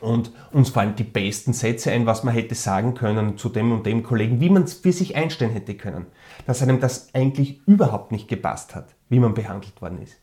Und 0.00 0.32
uns 0.50 0.70
fallen 0.70 0.96
die 0.96 1.04
besten 1.04 1.52
Sätze 1.52 1.92
ein, 1.92 2.06
was 2.06 2.24
man 2.24 2.34
hätte 2.34 2.54
sagen 2.54 2.94
können 2.94 3.36
zu 3.36 3.48
dem 3.48 3.70
und 3.70 3.84
dem 3.86 4.02
Kollegen, 4.02 4.40
wie 4.40 4.50
man 4.50 4.62
es 4.62 4.74
für 4.74 4.92
sich 4.92 5.14
einstellen 5.14 5.52
hätte 5.52 5.74
können. 5.74 6.06
Dass 6.46 6.62
einem 6.62 6.80
das 6.80 7.14
eigentlich 7.14 7.60
überhaupt 7.66 8.10
nicht 8.10 8.26
gepasst 8.26 8.74
hat, 8.74 8.94
wie 9.08 9.18
man 9.18 9.34
behandelt 9.34 9.80
worden 9.82 10.00
ist. 10.02 10.16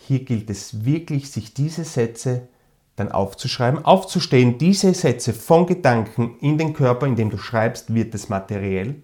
Hier 0.00 0.24
gilt 0.24 0.50
es 0.50 0.84
wirklich, 0.84 1.30
sich 1.30 1.52
diese 1.52 1.84
Sätze 1.84 2.48
dann 2.96 3.12
aufzuschreiben, 3.12 3.84
aufzustehen, 3.84 4.58
diese 4.58 4.92
Sätze 4.94 5.32
von 5.32 5.66
Gedanken 5.66 6.36
in 6.40 6.58
den 6.58 6.72
Körper, 6.72 7.06
in 7.06 7.14
dem 7.14 7.30
du 7.30 7.36
schreibst, 7.36 7.94
wird 7.94 8.14
es 8.14 8.28
materiell, 8.28 8.96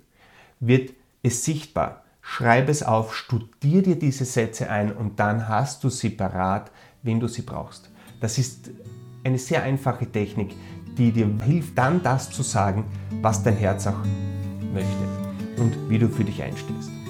wird 0.60 0.92
es 1.22 1.44
sichtbar. 1.44 2.02
Schreib 2.22 2.68
es 2.68 2.82
auf, 2.82 3.14
studier 3.14 3.82
dir 3.82 3.96
diese 3.96 4.24
Sätze 4.24 4.70
ein 4.70 4.92
und 4.92 5.18
dann 5.20 5.48
hast 5.48 5.84
du 5.84 5.90
sie 5.90 6.10
parat, 6.10 6.70
wenn 7.02 7.20
du 7.20 7.28
sie 7.28 7.42
brauchst. 7.42 7.90
Das 8.20 8.38
ist 8.38 8.70
eine 9.24 9.38
sehr 9.38 9.62
einfache 9.64 10.06
Technik, 10.06 10.54
die 10.96 11.12
dir 11.12 11.28
hilft, 11.44 11.76
dann 11.76 12.02
das 12.02 12.30
zu 12.30 12.42
sagen, 12.42 12.84
was 13.20 13.42
dein 13.42 13.56
Herz 13.56 13.86
auch 13.86 14.04
möchte 14.72 15.60
und 15.60 15.90
wie 15.90 15.98
du 15.98 16.08
für 16.08 16.24
dich 16.24 16.42
einstehst. 16.42 17.01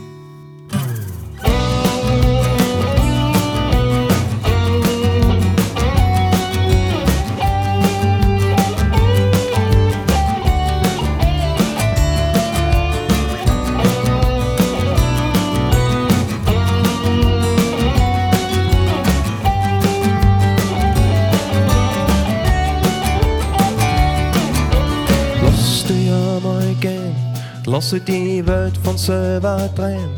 Lass 27.72 27.94
die 28.06 28.46
Welt 28.46 28.76
von 28.84 28.98
selber 28.98 29.70
drehen. 29.74 30.10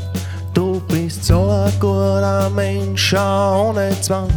Du 0.52 0.80
bist 0.88 1.24
so 1.24 1.48
ein 1.48 1.72
guter 1.78 2.50
Mensch, 2.50 3.14
ohne 3.14 3.90
Zwang. 4.00 4.28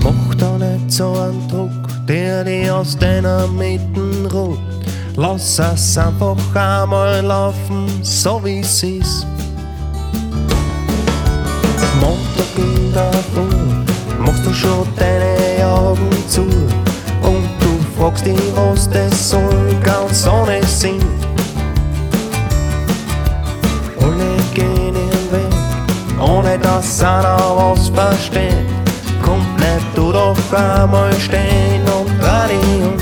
Mach 0.00 0.34
da 0.36 0.58
nicht 0.58 0.90
so 0.90 1.12
einen 1.12 1.46
Druck, 1.48 2.06
der 2.08 2.42
dich 2.42 2.68
aus 2.68 2.98
deiner 2.98 3.46
Mitten 3.46 4.26
ruht. 4.26 4.58
Lass 5.16 5.60
es 5.60 5.96
einfach 5.96 6.36
einmal 6.54 7.20
laufen, 7.24 7.86
so 8.02 8.42
wie 8.44 8.60
es 8.60 8.82
ist. 8.82 9.26
Montag 12.00 12.56
in 12.56 12.92
der 12.92 13.12
Früh 13.32 14.24
machst 14.24 14.44
du 14.44 14.52
schon 14.52 14.88
deine 14.96 15.64
Augen 15.66 16.10
zu 16.28 16.46
das 18.92 19.30
soll, 19.30 19.74
ganz 19.82 20.26
ohne 20.28 20.64
Sinn. 20.64 21.00
Alle 24.00 24.36
gehen 24.54 24.94
ihren 24.94 25.32
Weg, 25.32 26.20
ohne 26.20 26.56
dass 26.58 27.02
einer 27.02 27.36
was 27.56 27.88
versteht. 27.88 28.66
Kommt 29.22 29.58
nicht 29.58 29.86
du 29.96 30.12
doch 30.12 30.36
einmal 30.52 31.12
stehen 31.14 31.82
und 31.98 32.10
um. 32.84 32.96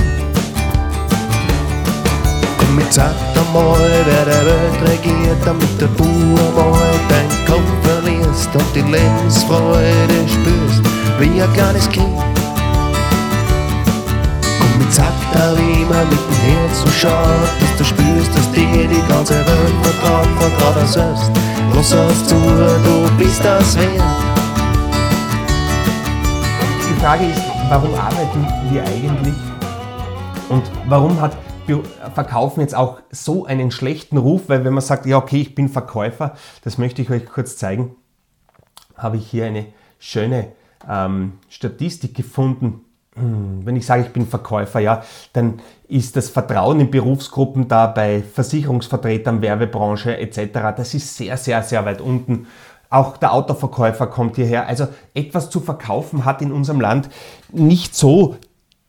Komm, 2.59 2.81
jetzt 2.81 2.95
sag 2.95 3.15
einmal, 3.37 3.77
wer 4.07 4.25
der 4.25 4.47
Welt 4.47 4.91
regiert, 4.91 5.39
damit 5.45 5.81
der 5.81 5.89
Bauer 5.99 6.71
mal 6.73 6.95
dein 7.11 7.47
Kopf 7.47 7.73
verlierst 7.83 8.49
und 8.55 8.75
die 8.75 8.81
Lebensfreude 8.81 10.19
spürst, 10.27 10.83
wie 11.19 11.43
ein 11.43 11.53
kleines 11.53 11.89
Kind. 11.91 12.34
Wie 15.35 15.85
man 15.85 16.09
mit 16.09 16.19
dem 16.19 16.35
Herz 16.35 16.81
so 16.81 16.89
schaut, 16.89 17.49
dass 17.61 17.77
du 17.77 17.85
spürst, 17.85 18.37
dass 18.37 18.51
dir 18.53 18.89
die 18.89 19.09
ganze 19.09 19.35
Welt 19.35 19.75
vertraut, 19.83 20.29
vertraut 20.39 20.77
das 20.77 20.93
selbst. 20.93 21.31
Lass 21.75 21.93
auf 21.93 22.27
zu, 22.27 22.35
du 22.35 23.11
bist 23.19 23.45
das 23.45 23.77
wert. 23.77 24.03
Die 26.89 27.01
Frage 27.01 27.25
ist, 27.27 27.43
warum 27.69 27.95
arbeiten 27.95 28.47
wir 28.71 28.83
eigentlich 28.85 29.35
und 30.49 30.63
warum 30.89 31.21
hat 31.21 31.37
Verkaufen 32.15 32.61
jetzt 32.61 32.75
auch 32.75 33.01
so 33.11 33.47
einen 33.47 33.71
schlechten 33.71 34.19
Ruf, 34.19 34.43
weil 34.49 34.65
wenn 34.65 34.75
man 34.75 34.83
sagt, 34.83 35.07
ja 35.07 35.17
okay, 35.17 35.41
ich 35.41 35.55
bin 35.55 35.71
Verkäufer, 35.71 36.35
das 36.63 36.77
möchte 36.77 37.01
ich 37.01 37.11
euch 37.11 37.25
kurz 37.25 37.57
zeigen, 37.57 37.97
habe 38.97 39.17
ich 39.17 39.27
hier 39.27 39.47
eine 39.47 39.67
schöne 39.99 40.53
ähm, 40.89 41.39
Statistik 41.49 42.15
gefunden. 42.15 42.84
Hm, 43.15 43.61
wenn 43.65 43.77
ich 43.77 43.87
sage, 43.87 44.03
ich 44.03 44.13
bin 44.13 44.27
Verkäufer, 44.27 44.81
ja, 44.81 45.03
dann 45.33 45.61
ist 45.87 46.17
das 46.17 46.31
Vertrauen 46.31 46.81
in 46.81 46.91
Berufsgruppen 46.91 47.69
da 47.69 47.87
bei 47.87 48.23
Versicherungsvertretern, 48.23 49.41
Werbebranche 49.41 50.17
etc. 50.19 50.77
Das 50.77 50.95
ist 50.95 51.17
sehr, 51.17 51.37
sehr, 51.37 51.63
sehr 51.63 51.85
weit 51.85 52.01
unten. 52.01 52.47
Auch 52.91 53.17
der 53.17 53.33
Autoverkäufer 53.33 54.07
kommt 54.09 54.37
hierher. 54.37 54.67
Also 54.67 54.89
etwas 55.15 55.51
zu 55.51 55.61
verkaufen 55.61 56.25
hat 56.25 56.43
in 56.43 56.53
unserem 56.53 56.81
Land 56.81 57.09
nicht 57.53 57.95
so 57.95 58.37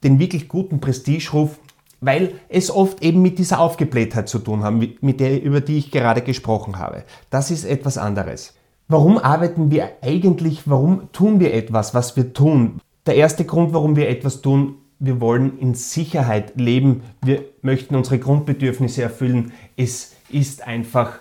den 0.04 0.20
wirklich 0.20 0.48
guten 0.48 0.80
Prestigeruf, 0.80 1.58
weil 2.02 2.34
es 2.50 2.70
oft 2.70 3.02
eben 3.02 3.22
mit 3.22 3.40
dieser 3.40 3.60
Aufgeblähtheit 3.60 4.30
zu 4.30 4.40
tun 4.40 4.64
hat, 4.64 4.74
mit 4.74 5.20
der, 5.20 5.42
über 5.42 5.62
die 5.62 5.78
ich 5.78 5.92
gerade 5.92 6.22
gesprochen 6.22 6.78
habe. 6.78 7.04
Das 7.30 7.52
ist 7.52 7.64
etwas 7.64 7.98
anderes. 7.98 8.54
Warum 8.88 9.18
arbeiten 9.18 9.72
wir 9.72 9.90
eigentlich, 10.04 10.70
warum 10.70 11.12
tun 11.12 11.40
wir 11.40 11.54
etwas, 11.54 11.96
was 11.96 12.16
wir 12.16 12.34
tun? 12.34 12.80
Der 13.06 13.16
erste 13.16 13.46
Grund, 13.46 13.74
warum 13.74 13.96
wir 13.96 14.10
etwas 14.10 14.42
tun, 14.42 14.76
wir 15.00 15.22
wollen 15.22 15.60
in 15.60 15.76
Sicherheit 15.76 16.54
leben, 16.56 17.04
wir 17.24 17.44
möchten 17.62 17.96
unsere 17.96 18.18
Grundbedürfnisse 18.18 19.04
erfüllen. 19.04 19.52
Es 19.78 20.14
ist 20.30 20.66
einfach 20.66 21.20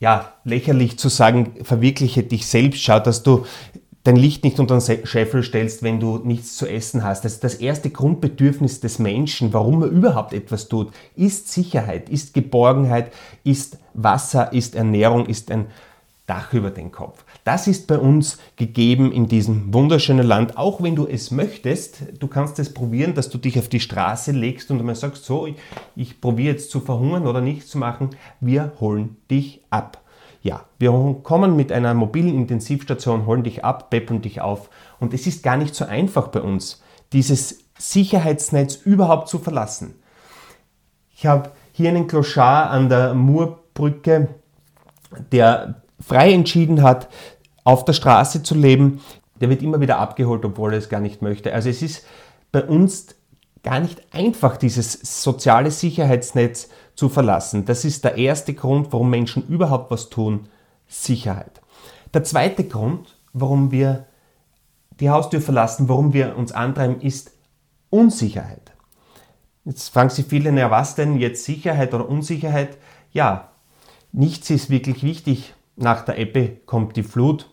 ja, 0.00 0.32
lächerlich 0.44 0.98
zu 0.98 1.08
sagen, 1.08 1.52
verwirkliche 1.62 2.22
dich 2.22 2.46
selbst, 2.46 2.82
schau, 2.82 3.00
dass 3.00 3.22
du 3.22 3.44
dein 4.04 4.16
Licht 4.16 4.44
nicht 4.44 4.60
unter 4.60 4.78
den 4.78 5.06
Scheffel 5.06 5.42
stellst, 5.42 5.82
wenn 5.82 5.98
du 5.98 6.18
nichts 6.18 6.56
zu 6.56 6.66
essen 6.66 7.02
hast. 7.02 7.24
Das, 7.24 7.40
das 7.40 7.56
erste 7.56 7.90
Grundbedürfnis 7.90 8.80
des 8.80 8.98
Menschen, 8.98 9.52
warum 9.52 9.82
er 9.82 9.88
überhaupt 9.88 10.32
etwas 10.32 10.68
tut, 10.68 10.92
ist 11.16 11.50
Sicherheit, 11.50 12.08
ist 12.08 12.32
Geborgenheit, 12.32 13.12
ist 13.42 13.78
Wasser, 13.94 14.52
ist 14.52 14.76
Ernährung, 14.76 15.26
ist 15.26 15.50
ein 15.50 15.66
Dach 16.26 16.52
über 16.52 16.70
den 16.70 16.92
Kopf. 16.92 17.24
Das 17.46 17.68
ist 17.68 17.86
bei 17.86 17.96
uns 17.96 18.38
gegeben 18.56 19.12
in 19.12 19.28
diesem 19.28 19.72
wunderschönen 19.72 20.26
Land, 20.26 20.58
auch 20.58 20.82
wenn 20.82 20.96
du 20.96 21.06
es 21.06 21.30
möchtest. 21.30 21.98
Du 22.18 22.26
kannst 22.26 22.58
es 22.58 22.74
probieren, 22.74 23.14
dass 23.14 23.30
du 23.30 23.38
dich 23.38 23.56
auf 23.56 23.68
die 23.68 23.78
Straße 23.78 24.32
legst 24.32 24.68
und 24.72 24.80
einmal 24.80 24.96
sagst, 24.96 25.24
so, 25.24 25.46
ich, 25.94 26.20
probiere 26.20 26.54
jetzt 26.54 26.72
zu 26.72 26.80
verhungern 26.80 27.24
oder 27.24 27.40
nichts 27.40 27.68
zu 27.68 27.78
machen. 27.78 28.10
Wir 28.40 28.72
holen 28.80 29.16
dich 29.30 29.62
ab. 29.70 30.02
Ja, 30.42 30.64
wir 30.80 30.90
kommen 31.22 31.54
mit 31.54 31.70
einer 31.70 31.94
mobilen 31.94 32.34
Intensivstation, 32.34 33.26
holen 33.26 33.44
dich 33.44 33.64
ab, 33.64 33.90
peppeln 33.90 34.22
dich 34.22 34.40
auf. 34.40 34.68
Und 34.98 35.14
es 35.14 35.28
ist 35.28 35.44
gar 35.44 35.56
nicht 35.56 35.76
so 35.76 35.84
einfach 35.84 36.26
bei 36.26 36.40
uns, 36.40 36.82
dieses 37.12 37.60
Sicherheitsnetz 37.78 38.74
überhaupt 38.74 39.28
zu 39.28 39.38
verlassen. 39.38 39.94
Ich 41.14 41.26
habe 41.26 41.52
hier 41.70 41.90
einen 41.90 42.08
Clochard 42.08 42.72
an 42.72 42.88
der 42.88 43.14
Murbrücke, 43.14 44.30
der 45.30 45.82
frei 46.00 46.32
entschieden 46.32 46.82
hat, 46.82 47.08
auf 47.66 47.84
der 47.84 47.94
Straße 47.94 48.44
zu 48.44 48.54
leben, 48.54 49.00
der 49.40 49.50
wird 49.50 49.60
immer 49.60 49.80
wieder 49.80 49.98
abgeholt, 49.98 50.44
obwohl 50.44 50.72
er 50.72 50.78
es 50.78 50.88
gar 50.88 51.00
nicht 51.00 51.20
möchte. 51.20 51.52
Also 51.52 51.68
es 51.68 51.82
ist 51.82 52.06
bei 52.52 52.64
uns 52.64 53.16
gar 53.64 53.80
nicht 53.80 54.14
einfach, 54.14 54.56
dieses 54.56 54.92
soziale 55.22 55.72
Sicherheitsnetz 55.72 56.68
zu 56.94 57.08
verlassen. 57.08 57.64
Das 57.64 57.84
ist 57.84 58.04
der 58.04 58.18
erste 58.18 58.54
Grund, 58.54 58.92
warum 58.92 59.10
Menschen 59.10 59.48
überhaupt 59.48 59.90
was 59.90 60.10
tun, 60.10 60.48
Sicherheit. 60.86 61.60
Der 62.14 62.22
zweite 62.22 62.62
Grund, 62.62 63.18
warum 63.32 63.72
wir 63.72 64.06
die 65.00 65.10
Haustür 65.10 65.40
verlassen, 65.40 65.88
warum 65.88 66.12
wir 66.12 66.36
uns 66.36 66.52
antreiben, 66.52 67.00
ist 67.00 67.32
Unsicherheit. 67.90 68.72
Jetzt 69.64 69.88
fragen 69.88 70.10
sich 70.10 70.26
viele, 70.26 70.52
na 70.52 70.70
was 70.70 70.94
denn 70.94 71.18
jetzt 71.18 71.44
Sicherheit 71.44 71.92
oder 71.92 72.08
Unsicherheit? 72.08 72.78
Ja, 73.10 73.50
nichts 74.12 74.50
ist 74.50 74.70
wirklich 74.70 75.02
wichtig 75.02 75.52
nach 75.74 76.04
der 76.04 76.16
Ebbe 76.16 76.58
kommt 76.64 76.96
die 76.96 77.02
Flut. 77.02 77.50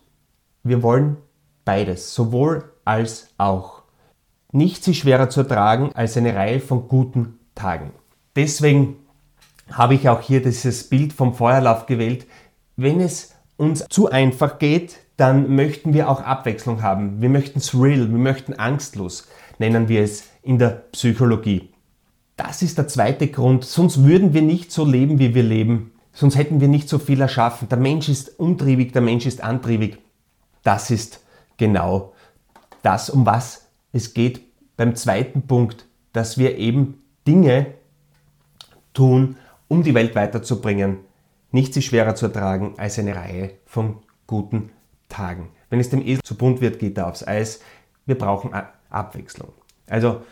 Wir 0.64 0.82
wollen 0.82 1.18
beides, 1.66 2.14
sowohl 2.14 2.72
als 2.86 3.28
auch. 3.36 3.82
Nichts 4.50 4.88
ist 4.88 4.96
schwerer 4.96 5.28
zu 5.28 5.40
ertragen 5.40 5.90
als 5.94 6.16
eine 6.16 6.34
Reihe 6.34 6.58
von 6.58 6.88
guten 6.88 7.38
Tagen. 7.54 7.90
Deswegen 8.34 8.96
habe 9.70 9.94
ich 9.94 10.08
auch 10.08 10.22
hier 10.22 10.42
dieses 10.42 10.88
Bild 10.88 11.12
vom 11.12 11.34
Feuerlauf 11.34 11.84
gewählt. 11.84 12.26
Wenn 12.76 13.00
es 13.00 13.34
uns 13.58 13.84
zu 13.90 14.10
einfach 14.10 14.58
geht, 14.58 14.96
dann 15.18 15.54
möchten 15.54 15.92
wir 15.92 16.08
auch 16.08 16.22
Abwechslung 16.22 16.82
haben. 16.82 17.20
Wir 17.20 17.28
möchten 17.28 17.60
thrill, 17.60 18.10
wir 18.10 18.18
möchten 18.18 18.54
angstlos, 18.54 19.28
nennen 19.58 19.88
wir 19.88 20.02
es 20.02 20.24
in 20.42 20.58
der 20.58 20.86
Psychologie. 20.92 21.74
Das 22.36 22.62
ist 22.62 22.78
der 22.78 22.88
zweite 22.88 23.28
Grund, 23.28 23.64
sonst 23.64 24.02
würden 24.02 24.32
wir 24.32 24.42
nicht 24.42 24.72
so 24.72 24.84
leben, 24.84 25.18
wie 25.18 25.34
wir 25.34 25.42
leben. 25.42 25.92
Sonst 26.12 26.36
hätten 26.36 26.60
wir 26.60 26.68
nicht 26.68 26.88
so 26.88 26.98
viel 26.98 27.20
erschaffen. 27.20 27.68
Der 27.68 27.78
Mensch 27.78 28.08
ist 28.08 28.38
untriebig, 28.38 28.92
der 28.92 29.02
Mensch 29.02 29.26
ist 29.26 29.42
antriebig. 29.42 29.98
Das 30.64 30.90
ist 30.90 31.24
genau 31.56 32.14
das, 32.82 33.08
um 33.08 33.24
was 33.24 33.68
es 33.92 34.12
geht 34.12 34.40
beim 34.76 34.96
zweiten 34.96 35.46
Punkt, 35.46 35.86
dass 36.12 36.36
wir 36.36 36.58
eben 36.58 37.04
Dinge 37.26 37.74
tun, 38.92 39.36
um 39.68 39.82
die 39.84 39.94
Welt 39.94 40.16
weiterzubringen. 40.16 40.98
Nichts 41.52 41.76
ist 41.76 41.84
schwerer 41.84 42.16
zu 42.16 42.26
ertragen 42.26 42.74
als 42.76 42.98
eine 42.98 43.14
Reihe 43.14 43.52
von 43.66 43.98
guten 44.26 44.70
Tagen. 45.08 45.50
Wenn 45.70 45.80
es 45.80 45.90
dem 45.90 46.04
Esel 46.04 46.22
zu 46.24 46.36
bunt 46.36 46.60
wird, 46.60 46.80
geht 46.80 46.98
er 46.98 47.06
aufs 47.06 47.26
Eis. 47.26 47.60
Wir 48.06 48.18
brauchen 48.18 48.52
Abwechslung. 48.90 49.52
Also 49.86 50.22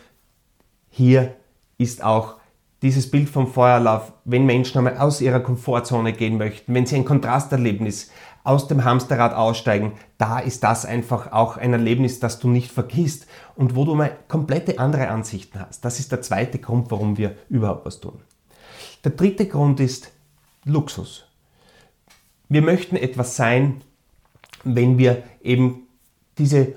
hier 0.89 1.35
ist 1.77 2.03
auch 2.03 2.37
dieses 2.83 3.09
Bild 3.09 3.29
vom 3.29 3.47
Feuerlauf, 3.47 4.11
wenn 4.25 4.45
Menschen 4.45 4.77
einmal 4.77 4.97
aus 4.97 5.21
ihrer 5.21 5.39
Komfortzone 5.39 6.11
gehen 6.11 6.37
möchten, 6.37 6.73
wenn 6.75 6.85
sie 6.85 6.97
ein 6.97 7.05
Kontrasterlebnis 7.05 8.11
aus 8.43 8.67
dem 8.67 8.83
Hamsterrad 8.83 9.33
aussteigen, 9.33 9.93
da 10.17 10.39
ist 10.39 10.63
das 10.63 10.85
einfach 10.85 11.31
auch 11.31 11.55
ein 11.55 11.71
Erlebnis, 11.71 12.19
das 12.19 12.39
du 12.39 12.49
nicht 12.49 12.71
vergisst 12.71 13.25
und 13.55 13.75
wo 13.75 13.85
du 13.85 13.95
mal 13.95 14.17
komplette 14.27 14.79
andere 14.79 15.07
Ansichten 15.07 15.61
hast. 15.61 15.85
Das 15.85 15.99
ist 15.99 16.11
der 16.11 16.21
zweite 16.21 16.59
Grund, 16.59 16.91
warum 16.91 17.17
wir 17.17 17.37
überhaupt 17.49 17.85
was 17.85 18.01
tun. 18.01 18.19
Der 19.05 19.11
dritte 19.11 19.47
Grund 19.47 19.79
ist 19.79 20.11
Luxus. 20.65 21.25
Wir 22.49 22.61
möchten 22.61 22.97
etwas 22.97 23.37
sein, 23.37 23.81
wenn 24.65 24.97
wir 24.97 25.23
eben 25.41 25.87
diese, 26.37 26.75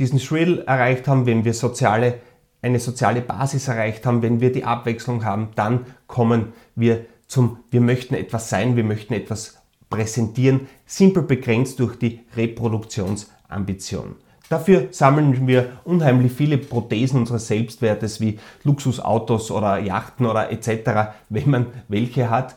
diesen 0.00 0.18
Thrill 0.18 0.64
erreicht 0.66 1.06
haben, 1.06 1.24
wenn 1.24 1.44
wir 1.44 1.54
soziale 1.54 2.18
eine 2.66 2.80
soziale 2.80 3.20
Basis 3.22 3.68
erreicht 3.68 4.04
haben, 4.04 4.22
wenn 4.22 4.40
wir 4.40 4.52
die 4.52 4.64
Abwechslung 4.64 5.24
haben, 5.24 5.48
dann 5.54 5.86
kommen 6.06 6.52
wir 6.74 7.06
zum, 7.26 7.58
wir 7.70 7.80
möchten 7.80 8.14
etwas 8.14 8.50
sein, 8.50 8.76
wir 8.76 8.84
möchten 8.84 9.14
etwas 9.14 9.58
präsentieren, 9.88 10.68
simpel 10.84 11.22
begrenzt 11.22 11.80
durch 11.80 11.96
die 11.96 12.20
Reproduktionsambition. 12.36 14.16
Dafür 14.48 14.88
sammeln 14.90 15.46
wir 15.46 15.72
unheimlich 15.84 16.32
viele 16.32 16.58
Prothesen 16.58 17.20
unseres 17.20 17.48
Selbstwertes 17.48 18.20
wie 18.20 18.38
Luxusautos 18.62 19.50
oder 19.50 19.78
Yachten 19.78 20.26
oder 20.26 20.50
etc., 20.52 21.14
wenn 21.28 21.50
man 21.50 21.66
welche 21.88 22.30
hat. 22.30 22.54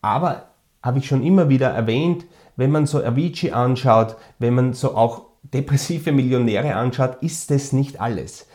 Aber 0.00 0.48
habe 0.82 1.00
ich 1.00 1.06
schon 1.06 1.22
immer 1.22 1.48
wieder 1.48 1.68
erwähnt, 1.68 2.24
wenn 2.56 2.70
man 2.70 2.86
so 2.86 3.04
Avicii 3.04 3.52
anschaut, 3.52 4.16
wenn 4.38 4.54
man 4.54 4.72
so 4.72 4.96
auch 4.96 5.26
depressive 5.42 6.12
Millionäre 6.12 6.74
anschaut, 6.74 7.22
ist 7.22 7.50
es 7.50 7.72
nicht 7.72 8.00
alles. 8.00 8.46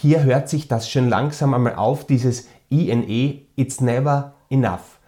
Hier 0.00 0.22
hört 0.22 0.48
sich 0.48 0.68
das 0.68 0.88
schon 0.88 1.08
langsam 1.08 1.54
einmal 1.54 1.74
auf, 1.74 2.06
dieses 2.06 2.46
INE, 2.68 3.42
it's 3.56 3.80
never 3.80 4.34
enough. 4.48 5.00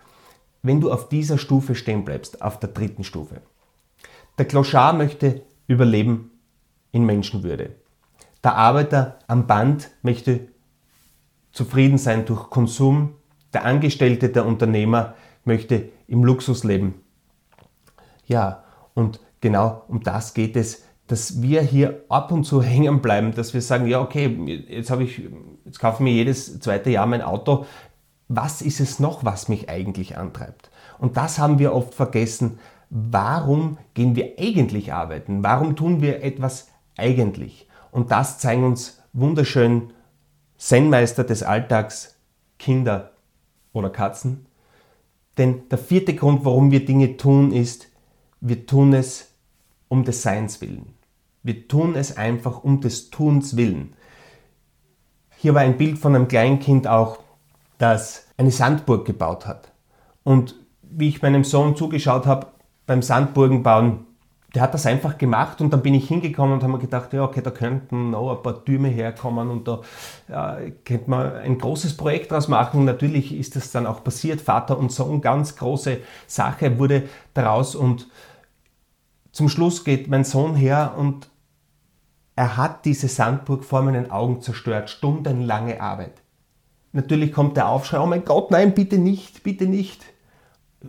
Wenn 0.62 0.80
du 0.80 0.90
auf 0.90 1.09
dieser 1.09 1.38
Stufe 1.38 1.76
stehen 1.76 2.04
bleibst, 2.04 2.42
auf 2.42 2.59
der 2.59 2.70
dritten 2.70 3.04
Stufe. 3.04 3.40
Der 4.37 4.47
Clochard 4.47 4.99
möchte 4.99 5.42
überleben 5.68 6.32
in 6.90 7.04
Menschenwürde. 7.04 7.76
Der 8.42 8.56
Arbeiter 8.56 9.20
am 9.28 9.47
Band 9.47 9.90
möchte 10.02 10.49
zufrieden 11.52 11.99
sein 11.99 12.25
durch 12.25 12.50
Konsum. 12.50 13.14
Der 13.52 13.64
Angestellte, 13.64 14.28
der 14.28 14.44
Unternehmer 14.44 15.14
möchte 15.44 15.90
im 16.09 16.25
Luxus 16.25 16.64
leben. 16.64 17.00
Ja, 18.26 18.64
und 18.94 19.20
genau 19.40 19.85
um 19.87 20.02
das 20.02 20.35
geht 20.35 20.56
es, 20.56 20.82
dass 21.11 21.43
wir 21.43 21.61
hier 21.61 22.05
ab 22.09 22.31
und 22.31 22.45
zu 22.45 22.62
hängen 22.62 23.02
bleiben, 23.02 23.35
dass 23.35 23.52
wir 23.52 23.62
sagen, 23.62 23.87
ja, 23.87 24.00
okay, 24.00 24.64
jetzt 24.69 24.90
habe 24.90 25.02
ich, 25.02 25.21
jetzt 25.64 25.81
kaufe 25.81 25.97
ich 25.97 26.00
mir 26.00 26.12
jedes 26.12 26.61
zweite 26.61 26.90
Jahr 26.90 27.07
mein 27.07 27.23
Auto. 27.23 27.67
Was 28.29 28.62
ist 28.62 28.79
es 28.79 29.00
noch, 29.00 29.25
was 29.25 29.49
mich 29.49 29.69
eigentlich 29.69 30.17
antreibt? 30.17 30.71
Und 30.99 31.17
das 31.17 31.40
haben 31.40 31.59
wir 31.59 31.75
oft 31.75 31.95
vergessen. 31.95 32.61
Warum 32.90 33.79
gehen 33.95 34.14
wir 34.14 34.35
eigentlich 34.38 34.93
arbeiten? 34.93 35.43
Warum 35.43 35.75
tun 35.75 36.00
wir 36.00 36.23
etwas 36.23 36.69
eigentlich? 36.97 37.69
Und 37.90 38.12
das 38.12 38.38
zeigen 38.38 38.62
uns 38.62 39.02
wunderschön 39.12 39.93
Zen-Meister 40.59 41.25
des 41.25 41.43
Alltags, 41.43 42.17
Kinder 42.59 43.12
oder 43.73 43.90
Katzen. 43.90 44.47
Denn 45.38 45.69
der 45.71 45.79
vierte 45.79 46.14
Grund, 46.14 46.45
warum 46.45 46.71
wir 46.71 46.85
Dinge 46.85 47.17
tun, 47.17 47.50
ist, 47.50 47.88
wir 48.40 48.64
tun 48.67 48.93
es 48.93 49.33
um 49.88 50.05
des 50.05 50.23
Seins 50.23 50.61
willen. 50.61 51.00
Wir 51.42 51.68
tun 51.68 51.94
es 51.97 52.16
einfach 52.16 52.62
um 52.62 52.80
des 52.80 53.11
Tuns 53.11 53.56
willen. 53.56 53.94
Hier 55.37 55.54
war 55.54 55.62
ein 55.62 55.78
Bild 55.78 55.99
von 55.99 56.14
einem 56.14 56.28
Kleinkind 56.28 56.87
auch, 56.87 57.18
das 57.78 58.26
eine 58.37 58.50
Sandburg 58.50 59.06
gebaut 59.06 59.47
hat. 59.47 59.73
Und 60.23 60.54
wie 60.82 61.09
ich 61.09 61.23
meinem 61.23 61.44
Sohn 61.44 61.76
zugeschaut 61.76 62.26
habe 62.26 62.49
beim 62.87 63.00
Sandburgenbauen, 63.00 64.06
der 64.54 64.62
hat 64.62 64.75
das 64.75 64.85
einfach 64.85 65.16
gemacht 65.16 65.61
und 65.61 65.73
dann 65.73 65.82
bin 65.82 65.94
ich 65.94 66.09
hingekommen 66.09 66.54
und 66.54 66.62
habe 66.62 66.73
mir 66.73 66.80
gedacht, 66.80 67.12
ja, 67.12 67.23
okay, 67.23 67.40
da 67.40 67.50
könnten 67.50 68.11
noch 68.11 68.37
ein 68.37 68.42
paar 68.42 68.64
Türme 68.64 68.88
herkommen 68.88 69.49
und 69.49 69.68
da 69.68 69.80
ja, 70.28 70.59
könnte 70.85 71.09
man 71.09 71.32
ein 71.37 71.59
großes 71.59 71.97
Projekt 71.97 72.32
daraus 72.32 72.49
machen. 72.49 72.85
Natürlich 72.85 73.32
ist 73.32 73.54
das 73.54 73.70
dann 73.70 73.87
auch 73.87 74.02
passiert. 74.02 74.40
Vater 74.40 74.76
und 74.76 74.90
Sohn, 74.90 75.20
ganz 75.20 75.54
große 75.54 75.99
Sache 76.26 76.78
wurde 76.78 77.04
daraus 77.32 77.76
und 77.76 78.09
zum 79.32 79.49
Schluss 79.49 79.84
geht 79.84 80.08
mein 80.08 80.25
Sohn 80.25 80.54
her 80.54 80.94
und 80.96 81.28
er 82.37 82.56
hat 82.56 82.84
diese 82.84 83.08
Sandburg 83.08 83.64
vor 83.64 83.82
meinen 83.82 84.10
Augen 84.10 84.40
zerstört. 84.40 84.90
Stundenlange 84.90 85.80
Arbeit. 85.80 86.22
Natürlich 86.92 87.32
kommt 87.32 87.56
der 87.56 87.68
Aufschrei, 87.68 88.00
oh 88.00 88.06
mein 88.06 88.25
Gott, 88.25 88.50
nein, 88.50 88.75
bitte 88.75 88.99
nicht, 88.99 89.42
bitte 89.42 89.66
nicht. 89.66 90.04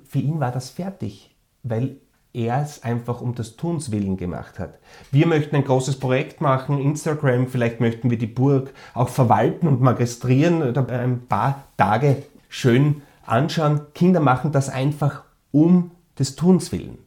Für 0.05 0.19
ihn 0.19 0.39
war 0.39 0.51
das 0.51 0.69
fertig, 0.69 1.35
weil 1.63 1.97
er 2.33 2.61
es 2.61 2.83
einfach 2.83 3.21
um 3.21 3.35
des 3.35 3.57
Tuns 3.57 3.91
willen 3.91 4.17
gemacht 4.17 4.57
hat. 4.57 4.79
Wir 5.11 5.27
möchten 5.27 5.55
ein 5.55 5.65
großes 5.65 5.99
Projekt 5.99 6.41
machen, 6.41 6.79
Instagram, 6.79 7.47
vielleicht 7.47 7.81
möchten 7.81 8.09
wir 8.09 8.17
die 8.17 8.27
Burg 8.27 8.73
auch 8.93 9.09
verwalten 9.09 9.67
und 9.67 9.81
magistrieren 9.81 10.63
oder 10.63 10.87
ein 10.87 11.27
paar 11.27 11.65
Tage 11.77 12.23
schön 12.47 13.01
anschauen. 13.25 13.81
Kinder 13.93 14.21
machen 14.21 14.51
das 14.51 14.69
einfach 14.69 15.23
um 15.51 15.91
des 16.17 16.35
Tuns 16.35 16.71
willen. 16.71 16.97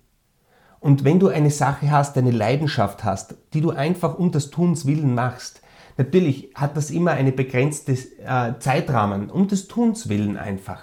Und 0.84 1.02
wenn 1.02 1.18
du 1.18 1.28
eine 1.28 1.50
Sache 1.50 1.90
hast, 1.90 2.18
eine 2.18 2.30
Leidenschaft 2.30 3.04
hast, 3.04 3.36
die 3.54 3.62
du 3.62 3.70
einfach 3.70 4.18
um 4.18 4.32
des 4.32 4.50
Tuns 4.50 4.84
willen 4.84 5.14
machst, 5.14 5.62
natürlich 5.96 6.50
hat 6.54 6.76
das 6.76 6.90
immer 6.90 7.12
eine 7.12 7.32
begrenzte 7.32 7.92
äh, 7.92 8.58
Zeitrahmen, 8.58 9.30
um 9.30 9.48
des 9.48 9.66
Tuns 9.66 10.10
willen 10.10 10.36
einfach, 10.36 10.82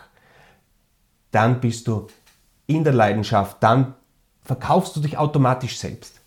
dann 1.29 1.59
bist 1.59 1.87
du 1.87 2.07
in 2.65 2.83
der 2.83 2.93
Leidenschaft, 2.93 3.57
dann 3.61 3.93
verkaufst 4.41 4.95
du 4.95 5.01
dich 5.01 5.19
automatisch 5.19 5.77
selbst. 5.77 6.19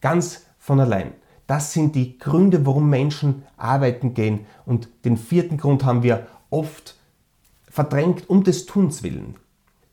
Ganz 0.00 0.46
von 0.60 0.78
allein. 0.78 1.10
Das 1.48 1.72
sind 1.72 1.96
die 1.96 2.18
Gründe, 2.18 2.64
warum 2.64 2.88
Menschen 2.88 3.42
arbeiten 3.56 4.14
gehen. 4.14 4.46
Und 4.66 4.88
den 5.04 5.16
vierten 5.16 5.56
Grund 5.56 5.84
haben 5.84 6.04
wir 6.04 6.28
oft 6.50 6.94
verdrängt 7.68 8.30
um 8.30 8.44
des 8.44 8.66
Tuns 8.66 9.02
willen. 9.02 9.34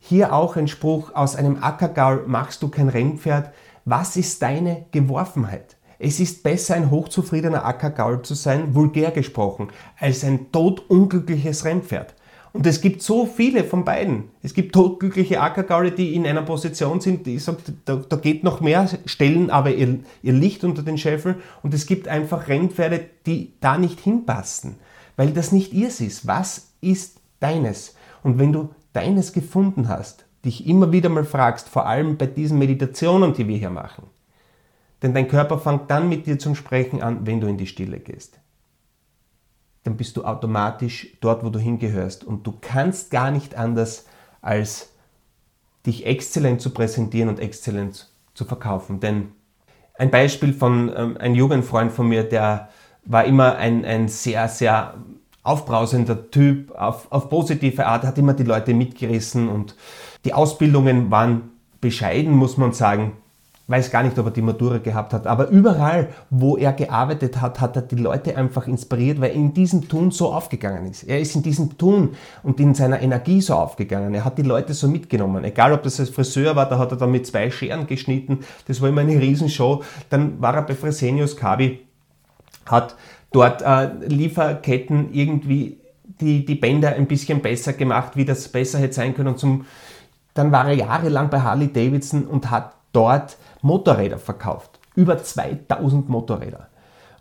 Hier 0.05 0.33
auch 0.33 0.57
ein 0.57 0.67
Spruch 0.67 1.15
aus 1.15 1.37
einem 1.37 1.63
Ackergaul, 1.63 2.25
machst 2.27 2.61
du 2.61 2.67
kein 2.67 2.89
Rennpferd? 2.89 3.53
Was 3.85 4.17
ist 4.17 4.41
deine 4.41 4.85
Geworfenheit? 4.91 5.77
Es 5.97 6.19
ist 6.19 6.43
besser, 6.43 6.75
ein 6.75 6.91
hochzufriedener 6.91 7.63
Ackergaul 7.63 8.21
zu 8.21 8.33
sein, 8.33 8.75
vulgär 8.75 9.11
gesprochen, 9.11 9.69
als 9.97 10.25
ein 10.25 10.51
todunglückliches 10.51 11.63
Rennpferd. 11.63 12.15
Und 12.51 12.67
es 12.67 12.81
gibt 12.81 13.01
so 13.01 13.25
viele 13.25 13.63
von 13.63 13.85
beiden. 13.85 14.25
Es 14.41 14.53
gibt 14.53 14.75
todglückliche 14.75 15.39
Ackergaule, 15.39 15.93
die 15.93 16.15
in 16.15 16.27
einer 16.27 16.41
Position 16.41 16.99
sind, 16.99 17.25
die 17.25 17.39
sagt, 17.39 17.71
da, 17.85 17.95
da 17.95 18.17
geht 18.17 18.43
noch 18.43 18.59
mehr, 18.59 18.89
stellen 19.05 19.49
aber 19.49 19.73
ihr, 19.73 19.99
ihr 20.21 20.33
Licht 20.33 20.65
unter 20.65 20.83
den 20.83 20.97
Scheffel. 20.97 21.37
Und 21.61 21.73
es 21.73 21.85
gibt 21.85 22.09
einfach 22.09 22.49
Rennpferde, 22.49 23.05
die 23.25 23.53
da 23.61 23.77
nicht 23.77 24.01
hinpassen, 24.01 24.75
weil 25.15 25.31
das 25.31 25.53
nicht 25.53 25.71
ihrs 25.71 26.01
ist. 26.01 26.27
Was 26.27 26.73
ist 26.81 27.21
deines? 27.39 27.95
Und 28.21 28.37
wenn 28.37 28.51
du 28.51 28.69
deines 28.93 29.33
gefunden 29.33 29.89
hast, 29.89 30.25
dich 30.45 30.67
immer 30.67 30.91
wieder 30.91 31.09
mal 31.09 31.25
fragst, 31.25 31.69
vor 31.69 31.85
allem 31.85 32.17
bei 32.17 32.27
diesen 32.27 32.59
Meditationen, 32.59 33.33
die 33.33 33.47
wir 33.47 33.57
hier 33.57 33.69
machen. 33.69 34.03
Denn 35.01 35.13
dein 35.13 35.27
Körper 35.27 35.59
fängt 35.59 35.91
dann 35.91 36.07
mit 36.07 36.25
dir 36.25 36.39
zum 36.39 36.55
Sprechen 36.55 37.01
an, 37.01 37.25
wenn 37.25 37.41
du 37.41 37.47
in 37.47 37.57
die 37.57 37.67
Stille 37.67 37.99
gehst. 37.99 38.39
Dann 39.83 39.97
bist 39.97 40.15
du 40.15 40.23
automatisch 40.23 41.17
dort, 41.19 41.43
wo 41.43 41.49
du 41.49 41.59
hingehörst. 41.59 42.23
Und 42.23 42.47
du 42.47 42.53
kannst 42.61 43.11
gar 43.11 43.29
nicht 43.29 43.55
anders, 43.55 44.05
als 44.41 44.91
dich 45.85 46.05
exzellent 46.05 46.61
zu 46.61 46.69
präsentieren 46.69 47.27
und 47.27 47.39
exzellent 47.39 48.09
zu 48.33 48.45
verkaufen. 48.45 49.01
Denn 49.01 49.33
ein 49.95 50.09
Beispiel 50.09 50.53
von 50.53 50.91
ähm, 50.95 51.17
einem 51.17 51.35
Jugendfreund 51.35 51.91
von 51.91 52.07
mir, 52.07 52.23
der 52.23 52.69
war 53.03 53.25
immer 53.25 53.57
ein, 53.57 53.83
ein 53.83 54.07
sehr, 54.07 54.47
sehr 54.47 54.95
aufbrausender 55.43 56.31
Typ, 56.31 56.71
auf, 56.71 57.07
auf 57.11 57.29
positive 57.29 57.85
Art, 57.85 58.03
hat 58.03 58.17
immer 58.17 58.33
die 58.33 58.43
Leute 58.43 58.73
mitgerissen 58.73 59.49
und 59.49 59.75
die 60.25 60.33
Ausbildungen 60.33 61.11
waren 61.11 61.51
bescheiden, 61.81 62.33
muss 62.33 62.57
man 62.57 62.71
sagen. 62.71 63.13
Weiß 63.67 63.91
gar 63.91 64.03
nicht, 64.03 64.19
ob 64.19 64.25
er 64.25 64.31
die 64.31 64.41
Matura 64.41 64.79
gehabt 64.79 65.13
hat, 65.13 65.25
aber 65.25 65.47
überall, 65.47 66.09
wo 66.29 66.57
er 66.57 66.73
gearbeitet 66.73 67.39
hat, 67.39 67.61
hat 67.61 67.77
er 67.77 67.81
die 67.81 67.95
Leute 67.95 68.35
einfach 68.35 68.67
inspiriert, 68.67 69.21
weil 69.21 69.29
er 69.29 69.35
in 69.35 69.53
diesem 69.53 69.87
Tun 69.87 70.11
so 70.11 70.33
aufgegangen 70.33 70.85
ist. 70.91 71.03
Er 71.03 71.21
ist 71.21 71.33
in 71.33 71.43
diesem 71.43 71.77
Tun 71.77 72.09
und 72.43 72.59
in 72.59 72.73
seiner 72.75 73.01
Energie 73.01 73.39
so 73.39 73.53
aufgegangen. 73.53 74.13
Er 74.13 74.25
hat 74.25 74.37
die 74.37 74.43
Leute 74.43 74.73
so 74.73 74.89
mitgenommen. 74.89 75.45
Egal, 75.45 75.71
ob 75.71 75.83
das 75.83 75.97
als 75.97 76.09
Friseur 76.09 76.57
war, 76.57 76.67
da 76.67 76.77
hat 76.77 76.91
er 76.91 76.97
dann 76.97 77.11
mit 77.11 77.25
zwei 77.25 77.49
Scheren 77.51 77.87
geschnitten. 77.87 78.39
Das 78.67 78.81
war 78.81 78.89
immer 78.89 79.01
eine 79.01 79.19
Riesenshow. 79.19 79.81
Dann 80.09 80.41
war 80.41 80.55
er 80.55 80.63
bei 80.63 80.75
Fresenius 80.75 81.37
Kabi, 81.37 81.79
hat 82.65 82.97
dort 83.33 83.61
äh, 83.61 83.89
Lieferketten 84.07 85.13
irgendwie 85.13 85.79
die, 86.21 86.45
die 86.45 86.55
Bänder 86.55 86.95
ein 86.95 87.07
bisschen 87.07 87.41
besser 87.41 87.73
gemacht, 87.73 88.15
wie 88.15 88.25
das 88.25 88.47
besser 88.47 88.79
hätte 88.79 88.93
sein 88.93 89.13
können. 89.13 89.29
Und 89.29 89.39
zum, 89.39 89.65
dann 90.33 90.51
war 90.51 90.67
er 90.67 90.75
jahrelang 90.75 91.29
bei 91.29 91.41
Harley 91.41 91.71
Davidson 91.71 92.25
und 92.25 92.49
hat 92.49 92.75
dort 92.93 93.37
Motorräder 93.61 94.17
verkauft. 94.17 94.79
Über 94.95 95.21
2000 95.21 96.07
Motorräder. 96.07 96.67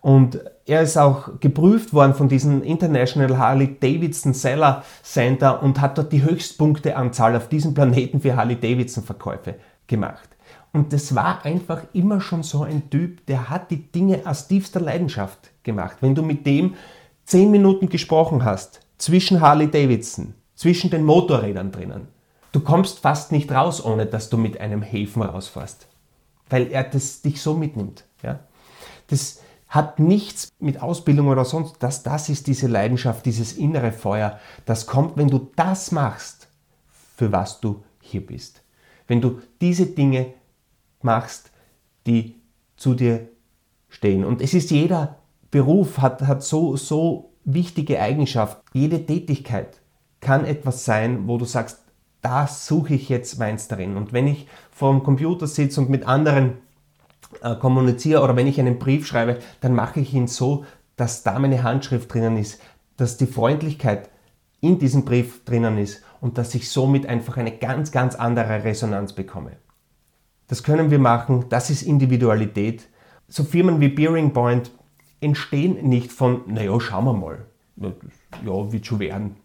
Und 0.03 0.41
er 0.67 0.83
ist 0.83 0.99
auch 0.99 1.41
geprüft 1.41 1.95
worden 1.95 2.15
von 2.15 2.29
diesem 2.29 2.63
International 2.63 3.39
Harley 3.39 3.77
Davidson 3.79 4.35
Seller 4.35 4.85
Center 5.03 5.63
und 5.63 5.81
hat 5.81 5.97
dort 5.97 6.13
die 6.13 6.23
Höchstpunkteanzahl 6.23 7.37
auf 7.37 7.49
diesem 7.49 7.73
Planeten 7.73 8.21
für 8.21 8.37
Harley 8.37 8.57
Davidson 8.57 9.05
Verkäufe 9.05 9.55
gemacht. 9.87 10.29
Und 10.73 10.93
das 10.93 11.15
war 11.15 11.45
einfach 11.45 11.83
immer 11.93 12.21
schon 12.21 12.43
so 12.43 12.63
ein 12.63 12.89
Typ, 12.89 13.27
der 13.27 13.51
hat 13.51 13.71
die 13.71 13.93
Dinge 13.93 14.23
aus 14.25 14.49
tiefster 14.49 14.81
Leidenschaft 14.81 15.51
gemacht. 15.63 15.99
Wenn 16.01 16.15
du 16.15 16.23
mit 16.23 16.47
dem 16.47 16.75
zehn 17.25 17.51
Minuten 17.51 17.89
gesprochen 17.89 18.45
hast, 18.45 18.81
zwischen 18.99 19.41
Harley 19.41 19.71
Davidson, 19.71 20.35
zwischen 20.55 20.91
den 20.91 21.05
Motorrädern 21.05 21.73
drinnen, 21.73 22.09
du 22.53 22.61
kommst 22.61 23.01
fast 23.01 23.33
nicht 23.33 23.51
raus, 23.51 23.85
ohne 23.85 24.07
dass 24.07 24.31
du 24.31 24.39
mit 24.39 24.61
einem 24.61 24.83
Häfen 24.83 25.23
rausfährst. 25.23 25.89
Weil 26.49 26.71
er 26.71 26.85
das 26.85 27.21
dich 27.21 27.43
so 27.43 27.55
mitnimmt. 27.55 28.05
Ja? 28.23 28.41
Das 29.09 29.41
hat 29.69 29.99
nichts 29.99 30.49
mit 30.59 30.83
Ausbildung 30.83 31.29
oder 31.29 31.45
sonst, 31.45 31.77
das, 31.81 32.03
das 32.03 32.29
ist 32.29 32.47
diese 32.47 32.67
Leidenschaft, 32.67 33.25
dieses 33.27 33.55
innere 33.55 33.91
Feuer. 33.91 34.39
Das 34.67 34.87
kommt, 34.87 35.17
wenn 35.17 35.29
du 35.29 35.51
das 35.57 35.93
machst, 35.93 36.49
für 37.17 37.33
was 37.33 37.61
du 37.61 37.83
hier 38.01 38.25
bist. 38.25 38.63
Wenn 39.07 39.21
du 39.21 39.41
diese 39.61 39.87
Dinge 39.87 40.35
machst, 41.05 41.51
die 42.07 42.37
zu 42.77 42.95
dir 42.95 43.29
stehen. 43.89 44.25
Und 44.25 44.41
es 44.41 44.55
ist 44.55 44.71
jeder 44.71 45.19
Beruf 45.51 45.99
hat, 45.99 46.23
hat 46.23 46.43
so, 46.43 46.77
so 46.77 47.33
wichtige 47.45 48.01
Eigenschaft. 48.01 48.63
Jede 48.73 49.05
Tätigkeit 49.05 49.81
kann 50.21 50.45
etwas 50.45 50.85
sein, 50.85 51.29
wo 51.29 51.39
du 51.39 51.45
sagst, 51.45 51.81
da 52.23 52.47
suche 52.47 52.95
ich 52.95 53.09
jetzt 53.09 53.39
meins 53.39 53.69
darin. 53.69 53.97
Und 53.97 54.13
wenn 54.13 54.27
ich 54.27 54.47
vor 54.71 54.93
dem 54.93 55.03
Computer 55.03 55.47
sitze 55.47 55.81
und 55.81 55.91
mit 55.91 56.07
anderen 56.07 56.55
äh, 57.43 57.57
kommuniziere 57.57 58.23
oder 58.23 58.37
wenn 58.37 58.47
ich 58.47 58.61
einen 58.61 58.79
Brief 58.79 59.07
schreibe, 59.07 59.39
dann 59.61 59.75
mache 59.75 60.01
ich 60.01 60.15
ihn 60.15 60.29
so, 60.29 60.65
dass 60.97 61.23
da 61.23 61.39
meine 61.39 61.63
Handschrift 61.63 62.13
drinnen 62.13 62.37
ist, 62.37 62.61
dass 62.97 63.17
die 63.17 63.27
Freundlichkeit 63.27 64.09
in 64.61 64.79
diesem 64.79 65.05
Brief 65.05 65.45
drinnen 65.45 65.79
ist 65.79 66.03
und 66.21 66.39
dass 66.39 66.55
ich 66.55 66.71
somit 66.71 67.07
einfach 67.07 67.37
eine 67.37 67.51
ganz, 67.51 67.91
ganz 67.91 68.15
andere 68.15 68.63
Resonanz 68.63 69.13
bekomme. 69.13 69.57
Das 70.53 70.63
können 70.63 70.91
wir 70.91 70.99
machen, 70.99 71.47
das 71.49 71.71
ist 71.71 71.81
Individualität. 71.81 72.87
So 73.27 73.43
Firmen 73.43 73.81
wie 73.81 73.89
Bearing 73.89 74.35
Point 74.35 74.71
entstehen 75.23 75.89
nicht 75.89 76.13
von, 76.13 76.43
naja, 76.47 76.79
schauen 76.79 77.07
wir 77.07 77.15
mal, 77.15 77.47
ja, 78.45 78.71
wird 78.71 78.85
schon 78.85 78.99
werden. 78.99 79.37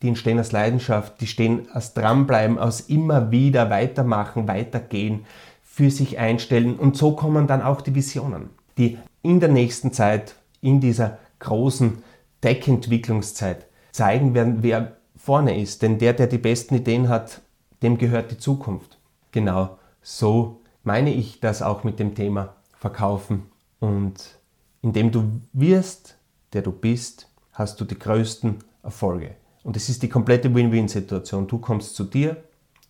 Die 0.00 0.08
entstehen 0.08 0.40
aus 0.40 0.50
Leidenschaft, 0.50 1.20
die 1.20 1.26
stehen 1.26 1.68
aus 1.74 1.92
Dranbleiben, 1.92 2.58
aus 2.58 2.80
immer 2.80 3.30
wieder 3.30 3.68
weitermachen, 3.68 4.48
weitergehen, 4.48 5.26
für 5.62 5.90
sich 5.90 6.18
einstellen 6.18 6.76
und 6.76 6.96
so 6.96 7.12
kommen 7.12 7.46
dann 7.46 7.60
auch 7.60 7.82
die 7.82 7.94
Visionen, 7.94 8.48
die 8.78 8.96
in 9.20 9.40
der 9.40 9.50
nächsten 9.50 9.92
Zeit, 9.92 10.36
in 10.62 10.80
dieser 10.80 11.18
großen 11.40 12.02
Tech-Entwicklungszeit 12.40 13.66
zeigen 13.92 14.32
werden, 14.32 14.62
wer 14.62 14.96
vorne 15.16 15.60
ist. 15.60 15.82
Denn 15.82 15.98
der, 15.98 16.14
der 16.14 16.28
die 16.28 16.38
besten 16.38 16.76
Ideen 16.76 17.10
hat, 17.10 17.42
dem 17.82 17.98
gehört 17.98 18.30
die 18.30 18.38
Zukunft. 18.38 18.96
Genau 19.32 19.76
so 20.02 20.60
meine 20.82 21.12
ich 21.12 21.40
das 21.40 21.62
auch 21.62 21.84
mit 21.84 21.98
dem 21.98 22.14
Thema 22.14 22.56
Verkaufen. 22.72 23.46
Und 23.78 24.38
indem 24.82 25.10
du 25.10 25.40
wirst, 25.52 26.16
der 26.52 26.62
du 26.62 26.72
bist, 26.72 27.28
hast 27.52 27.80
du 27.80 27.84
die 27.84 27.98
größten 27.98 28.58
Erfolge. 28.82 29.34
Und 29.62 29.76
es 29.76 29.88
ist 29.88 30.02
die 30.02 30.08
komplette 30.08 30.54
Win-Win-Situation. 30.54 31.46
Du 31.46 31.58
kommst 31.58 31.94
zu 31.94 32.04
dir, 32.04 32.42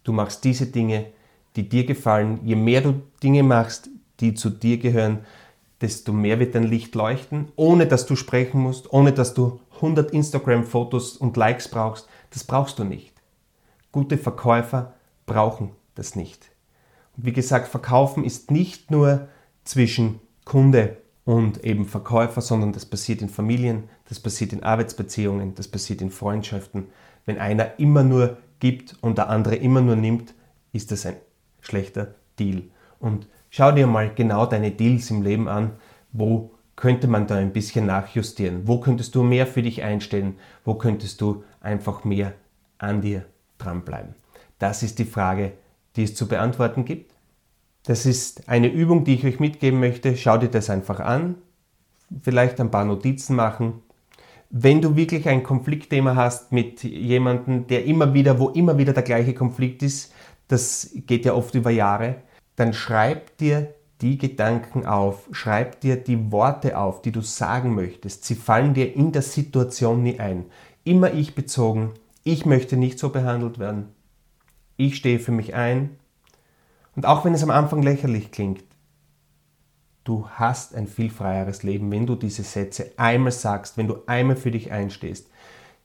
du 0.04 0.12
machst 0.12 0.44
diese 0.44 0.66
Dinge, 0.66 1.06
die 1.56 1.68
dir 1.68 1.84
gefallen. 1.84 2.40
Je 2.44 2.54
mehr 2.54 2.80
du 2.80 3.02
Dinge 3.22 3.42
machst, 3.42 3.88
die 4.20 4.34
zu 4.34 4.50
dir 4.50 4.78
gehören, 4.78 5.20
desto 5.80 6.12
mehr 6.12 6.38
wird 6.38 6.54
dein 6.54 6.64
Licht 6.64 6.94
leuchten, 6.94 7.50
ohne 7.56 7.86
dass 7.86 8.06
du 8.06 8.14
sprechen 8.14 8.60
musst, 8.60 8.92
ohne 8.92 9.12
dass 9.12 9.34
du 9.34 9.60
100 9.76 10.12
Instagram-Fotos 10.12 11.16
und 11.16 11.36
Likes 11.36 11.68
brauchst. 11.68 12.08
Das 12.30 12.44
brauchst 12.44 12.78
du 12.78 12.84
nicht. 12.84 13.14
Gute 13.90 14.18
Verkäufer 14.18 14.94
brauchen 15.26 15.70
das 15.94 16.14
nicht. 16.14 16.50
Wie 17.22 17.32
gesagt, 17.32 17.68
Verkaufen 17.68 18.24
ist 18.24 18.50
nicht 18.50 18.90
nur 18.90 19.28
zwischen 19.64 20.20
Kunde 20.44 20.96
und 21.24 21.64
eben 21.64 21.84
Verkäufer, 21.84 22.40
sondern 22.40 22.72
das 22.72 22.86
passiert 22.86 23.20
in 23.20 23.28
Familien, 23.28 23.84
das 24.08 24.20
passiert 24.20 24.52
in 24.52 24.62
Arbeitsbeziehungen, 24.62 25.54
das 25.54 25.68
passiert 25.68 26.00
in 26.00 26.10
Freundschaften. 26.10 26.86
Wenn 27.26 27.38
einer 27.38 27.78
immer 27.78 28.02
nur 28.02 28.38
gibt 28.58 28.96
und 29.02 29.18
der 29.18 29.28
andere 29.28 29.56
immer 29.56 29.82
nur 29.82 29.96
nimmt, 29.96 30.34
ist 30.72 30.92
das 30.92 31.04
ein 31.04 31.16
schlechter 31.60 32.14
Deal. 32.38 32.62
Und 32.98 33.26
schau 33.50 33.70
dir 33.72 33.86
mal 33.86 34.12
genau 34.14 34.46
deine 34.46 34.70
Deals 34.70 35.10
im 35.10 35.22
Leben 35.22 35.48
an, 35.48 35.72
wo 36.12 36.52
könnte 36.74 37.06
man 37.06 37.26
da 37.26 37.36
ein 37.36 37.52
bisschen 37.52 37.84
nachjustieren? 37.84 38.66
Wo 38.66 38.80
könntest 38.80 39.14
du 39.14 39.22
mehr 39.22 39.46
für 39.46 39.62
dich 39.62 39.82
einstellen? 39.82 40.36
Wo 40.64 40.74
könntest 40.74 41.20
du 41.20 41.44
einfach 41.60 42.04
mehr 42.04 42.32
an 42.78 43.02
dir 43.02 43.26
dranbleiben? 43.58 44.14
Das 44.58 44.82
ist 44.82 44.98
die 44.98 45.04
Frage, 45.04 45.52
die 45.96 46.04
es 46.04 46.14
zu 46.14 46.26
beantworten 46.26 46.84
gibt. 46.84 47.09
Das 47.84 48.06
ist 48.06 48.48
eine 48.48 48.68
Übung, 48.68 49.04
die 49.04 49.14
ich 49.14 49.24
euch 49.24 49.40
mitgeben 49.40 49.80
möchte. 49.80 50.16
Schau 50.16 50.36
dir 50.38 50.48
das 50.48 50.70
einfach 50.70 51.00
an. 51.00 51.36
Vielleicht 52.22 52.60
ein 52.60 52.70
paar 52.70 52.84
Notizen 52.84 53.36
machen. 53.36 53.82
Wenn 54.50 54.82
du 54.82 54.96
wirklich 54.96 55.28
ein 55.28 55.44
Konfliktthema 55.44 56.16
hast 56.16 56.50
mit 56.50 56.82
jemandem, 56.82 57.68
der 57.68 57.84
immer 57.84 58.14
wieder, 58.14 58.38
wo 58.40 58.48
immer 58.48 58.76
wieder 58.78 58.92
der 58.92 59.04
gleiche 59.04 59.32
Konflikt 59.32 59.82
ist, 59.82 60.12
das 60.48 60.90
geht 61.06 61.24
ja 61.24 61.34
oft 61.34 61.54
über 61.54 61.70
Jahre, 61.70 62.16
dann 62.56 62.72
schreib 62.72 63.36
dir 63.38 63.72
die 64.00 64.18
Gedanken 64.18 64.86
auf, 64.86 65.28
schreib 65.30 65.80
dir 65.80 65.96
die 65.96 66.32
Worte 66.32 66.78
auf, 66.78 67.02
die 67.02 67.12
du 67.12 67.20
sagen 67.20 67.74
möchtest. 67.74 68.24
Sie 68.24 68.34
fallen 68.34 68.74
dir 68.74 68.94
in 68.94 69.12
der 69.12 69.22
Situation 69.22 70.02
nie 70.02 70.18
ein. 70.18 70.46
Immer 70.82 71.12
ich 71.12 71.34
bezogen, 71.34 71.92
ich 72.24 72.44
möchte 72.46 72.76
nicht 72.76 72.98
so 72.98 73.10
behandelt 73.10 73.58
werden. 73.58 73.88
Ich 74.76 74.96
stehe 74.96 75.20
für 75.20 75.32
mich 75.32 75.54
ein. 75.54 75.99
Und 76.96 77.06
auch 77.06 77.24
wenn 77.24 77.34
es 77.34 77.42
am 77.42 77.50
Anfang 77.50 77.82
lächerlich 77.82 78.30
klingt, 78.30 78.64
du 80.04 80.28
hast 80.28 80.74
ein 80.74 80.86
viel 80.86 81.10
freieres 81.10 81.62
Leben, 81.62 81.90
wenn 81.90 82.06
du 82.06 82.16
diese 82.16 82.42
Sätze 82.42 82.92
einmal 82.96 83.32
sagst, 83.32 83.76
wenn 83.76 83.88
du 83.88 83.98
einmal 84.06 84.36
für 84.36 84.50
dich 84.50 84.72
einstehst. 84.72 85.30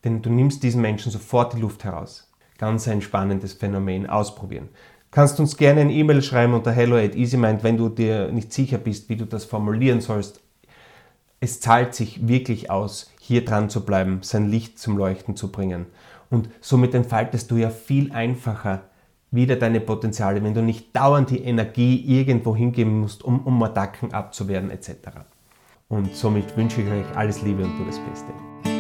Denn 0.04 0.22
du 0.22 0.30
nimmst 0.30 0.64
diesen 0.64 0.82
Menschen 0.82 1.12
sofort 1.12 1.54
die 1.54 1.60
Luft 1.60 1.84
heraus. 1.84 2.32
Ganz 2.58 2.88
ein 2.88 3.02
spannendes 3.02 3.54
Phänomen. 3.54 4.08
Ausprobieren. 4.08 4.70
Kannst 5.12 5.40
uns 5.40 5.58
gerne 5.58 5.82
ein 5.82 5.90
E-Mail 5.90 6.22
schreiben 6.22 6.54
unter 6.54 6.72
hello 6.72 6.98
at 6.98 7.16
easymind, 7.16 7.64
wenn 7.64 7.78
du 7.78 7.90
dir 7.90 8.32
nicht 8.32 8.52
sicher 8.52 8.78
bist, 8.78 9.08
wie 9.10 9.16
du 9.16 9.26
das 9.26 9.46
formulieren 9.46 10.02
sollst. 10.02 10.42
Es 11.40 11.60
zahlt 11.60 11.96
sich 11.96 12.28
wirklich 12.28 12.70
aus, 12.70 13.12
hier 13.20 13.46
dran 13.46 13.70
zu 13.70 13.86
bleiben, 13.86 14.20
sein 14.24 14.50
Licht 14.50 14.80
zum 14.80 14.98
Leuchten 14.98 15.36
zu 15.36 15.52
bringen. 15.52 15.86
Und 16.30 16.50
somit 16.60 16.94
entfaltest 16.94 17.50
du 17.52 17.58
ja 17.58 17.70
viel 17.70 18.12
einfacher 18.12 18.90
wieder 19.36 19.56
deine 19.56 19.80
Potenziale, 19.80 20.44
wenn 20.44 20.54
du 20.54 20.62
nicht 20.62 20.96
dauernd 20.96 21.30
die 21.30 21.44
Energie 21.44 22.04
irgendwo 22.06 22.56
hingeben 22.56 23.00
musst, 23.02 23.24
um, 23.24 23.42
um 23.46 23.62
Attacken 23.62 24.14
abzuwehren 24.14 24.72
etc. 24.72 24.92
Und 25.88 26.16
somit 26.16 26.56
wünsche 26.58 26.82
ich 26.82 26.90
euch 26.90 27.16
alles 27.16 27.42
Liebe 27.42 27.64
und 27.64 27.78
nur 27.78 27.88
das 27.88 28.00
Beste. 28.00 28.75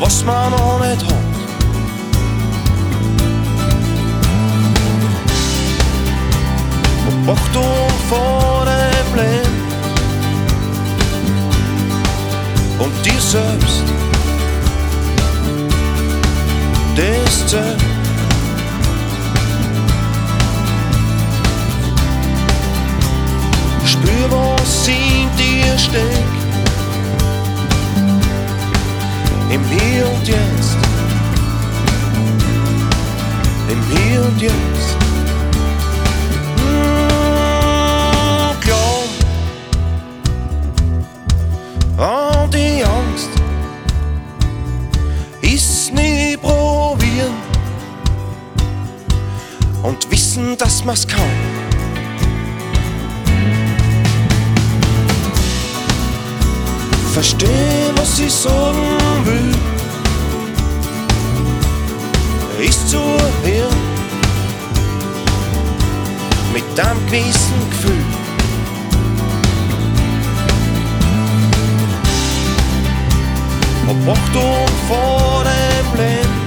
Was 0.00 0.24
man 0.24 0.50
nog 0.50 0.80
niet 0.88 1.02
had. 1.02 1.14
Op 7.08 7.36
Achtung 7.36 7.90
vor 8.08 8.64
dem 8.64 9.14
Leben 9.14 9.60
und 12.78 13.04
dir 13.04 13.20
selbst, 13.20 13.82
das 16.96 17.46
zählt. 17.46 17.89
Und 34.30 34.40
Jetzt. 34.40 34.96
Mmh, 36.56 37.20
an 41.98 42.50
die 42.50 42.82
Angst 42.84 43.30
ist 45.40 45.92
nie 45.92 46.36
probieren 46.36 47.34
und 49.82 50.10
wissen, 50.10 50.56
dass 50.56 50.84
man's 50.84 51.06
kann. 51.06 51.20
Versteh, 57.12 57.46
was 57.96 58.18
ich 58.18 58.32
sagen 58.32 58.78
will, 59.24 59.54
ist 62.64 62.88
zu 62.88 62.98
mit 66.52 66.80
einem 66.80 67.06
gewissen 67.06 67.70
Gefühl. 67.70 68.04
Ob 73.88 74.16
Achtung 74.16 74.66
vor 74.88 75.44
dem 75.44 76.00
Leben 76.00 76.40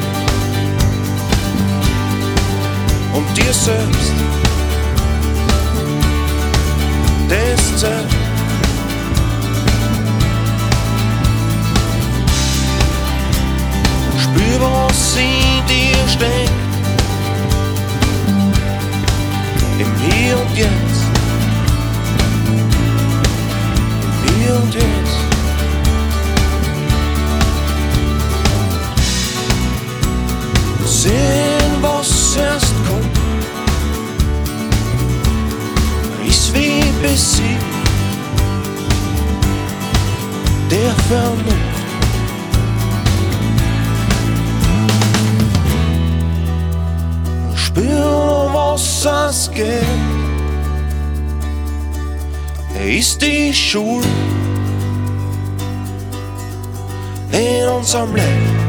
und 3.14 3.38
dir 3.38 3.54
selbst. 3.54 4.14
Das 7.30 7.80
zählt. 7.80 8.12
Spür, 14.18 14.62
was 14.62 15.18
in 15.18 15.66
dir 15.68 16.08
steckt. 16.08 16.63
Im 19.80 19.88
Hier 19.98 20.40
und 20.40 20.56
Jetzt. 20.56 20.93
Die 53.74 53.80
Schuld 53.80 54.06
in 57.32 57.68
unserem 57.68 58.16
Leben. 58.16 58.63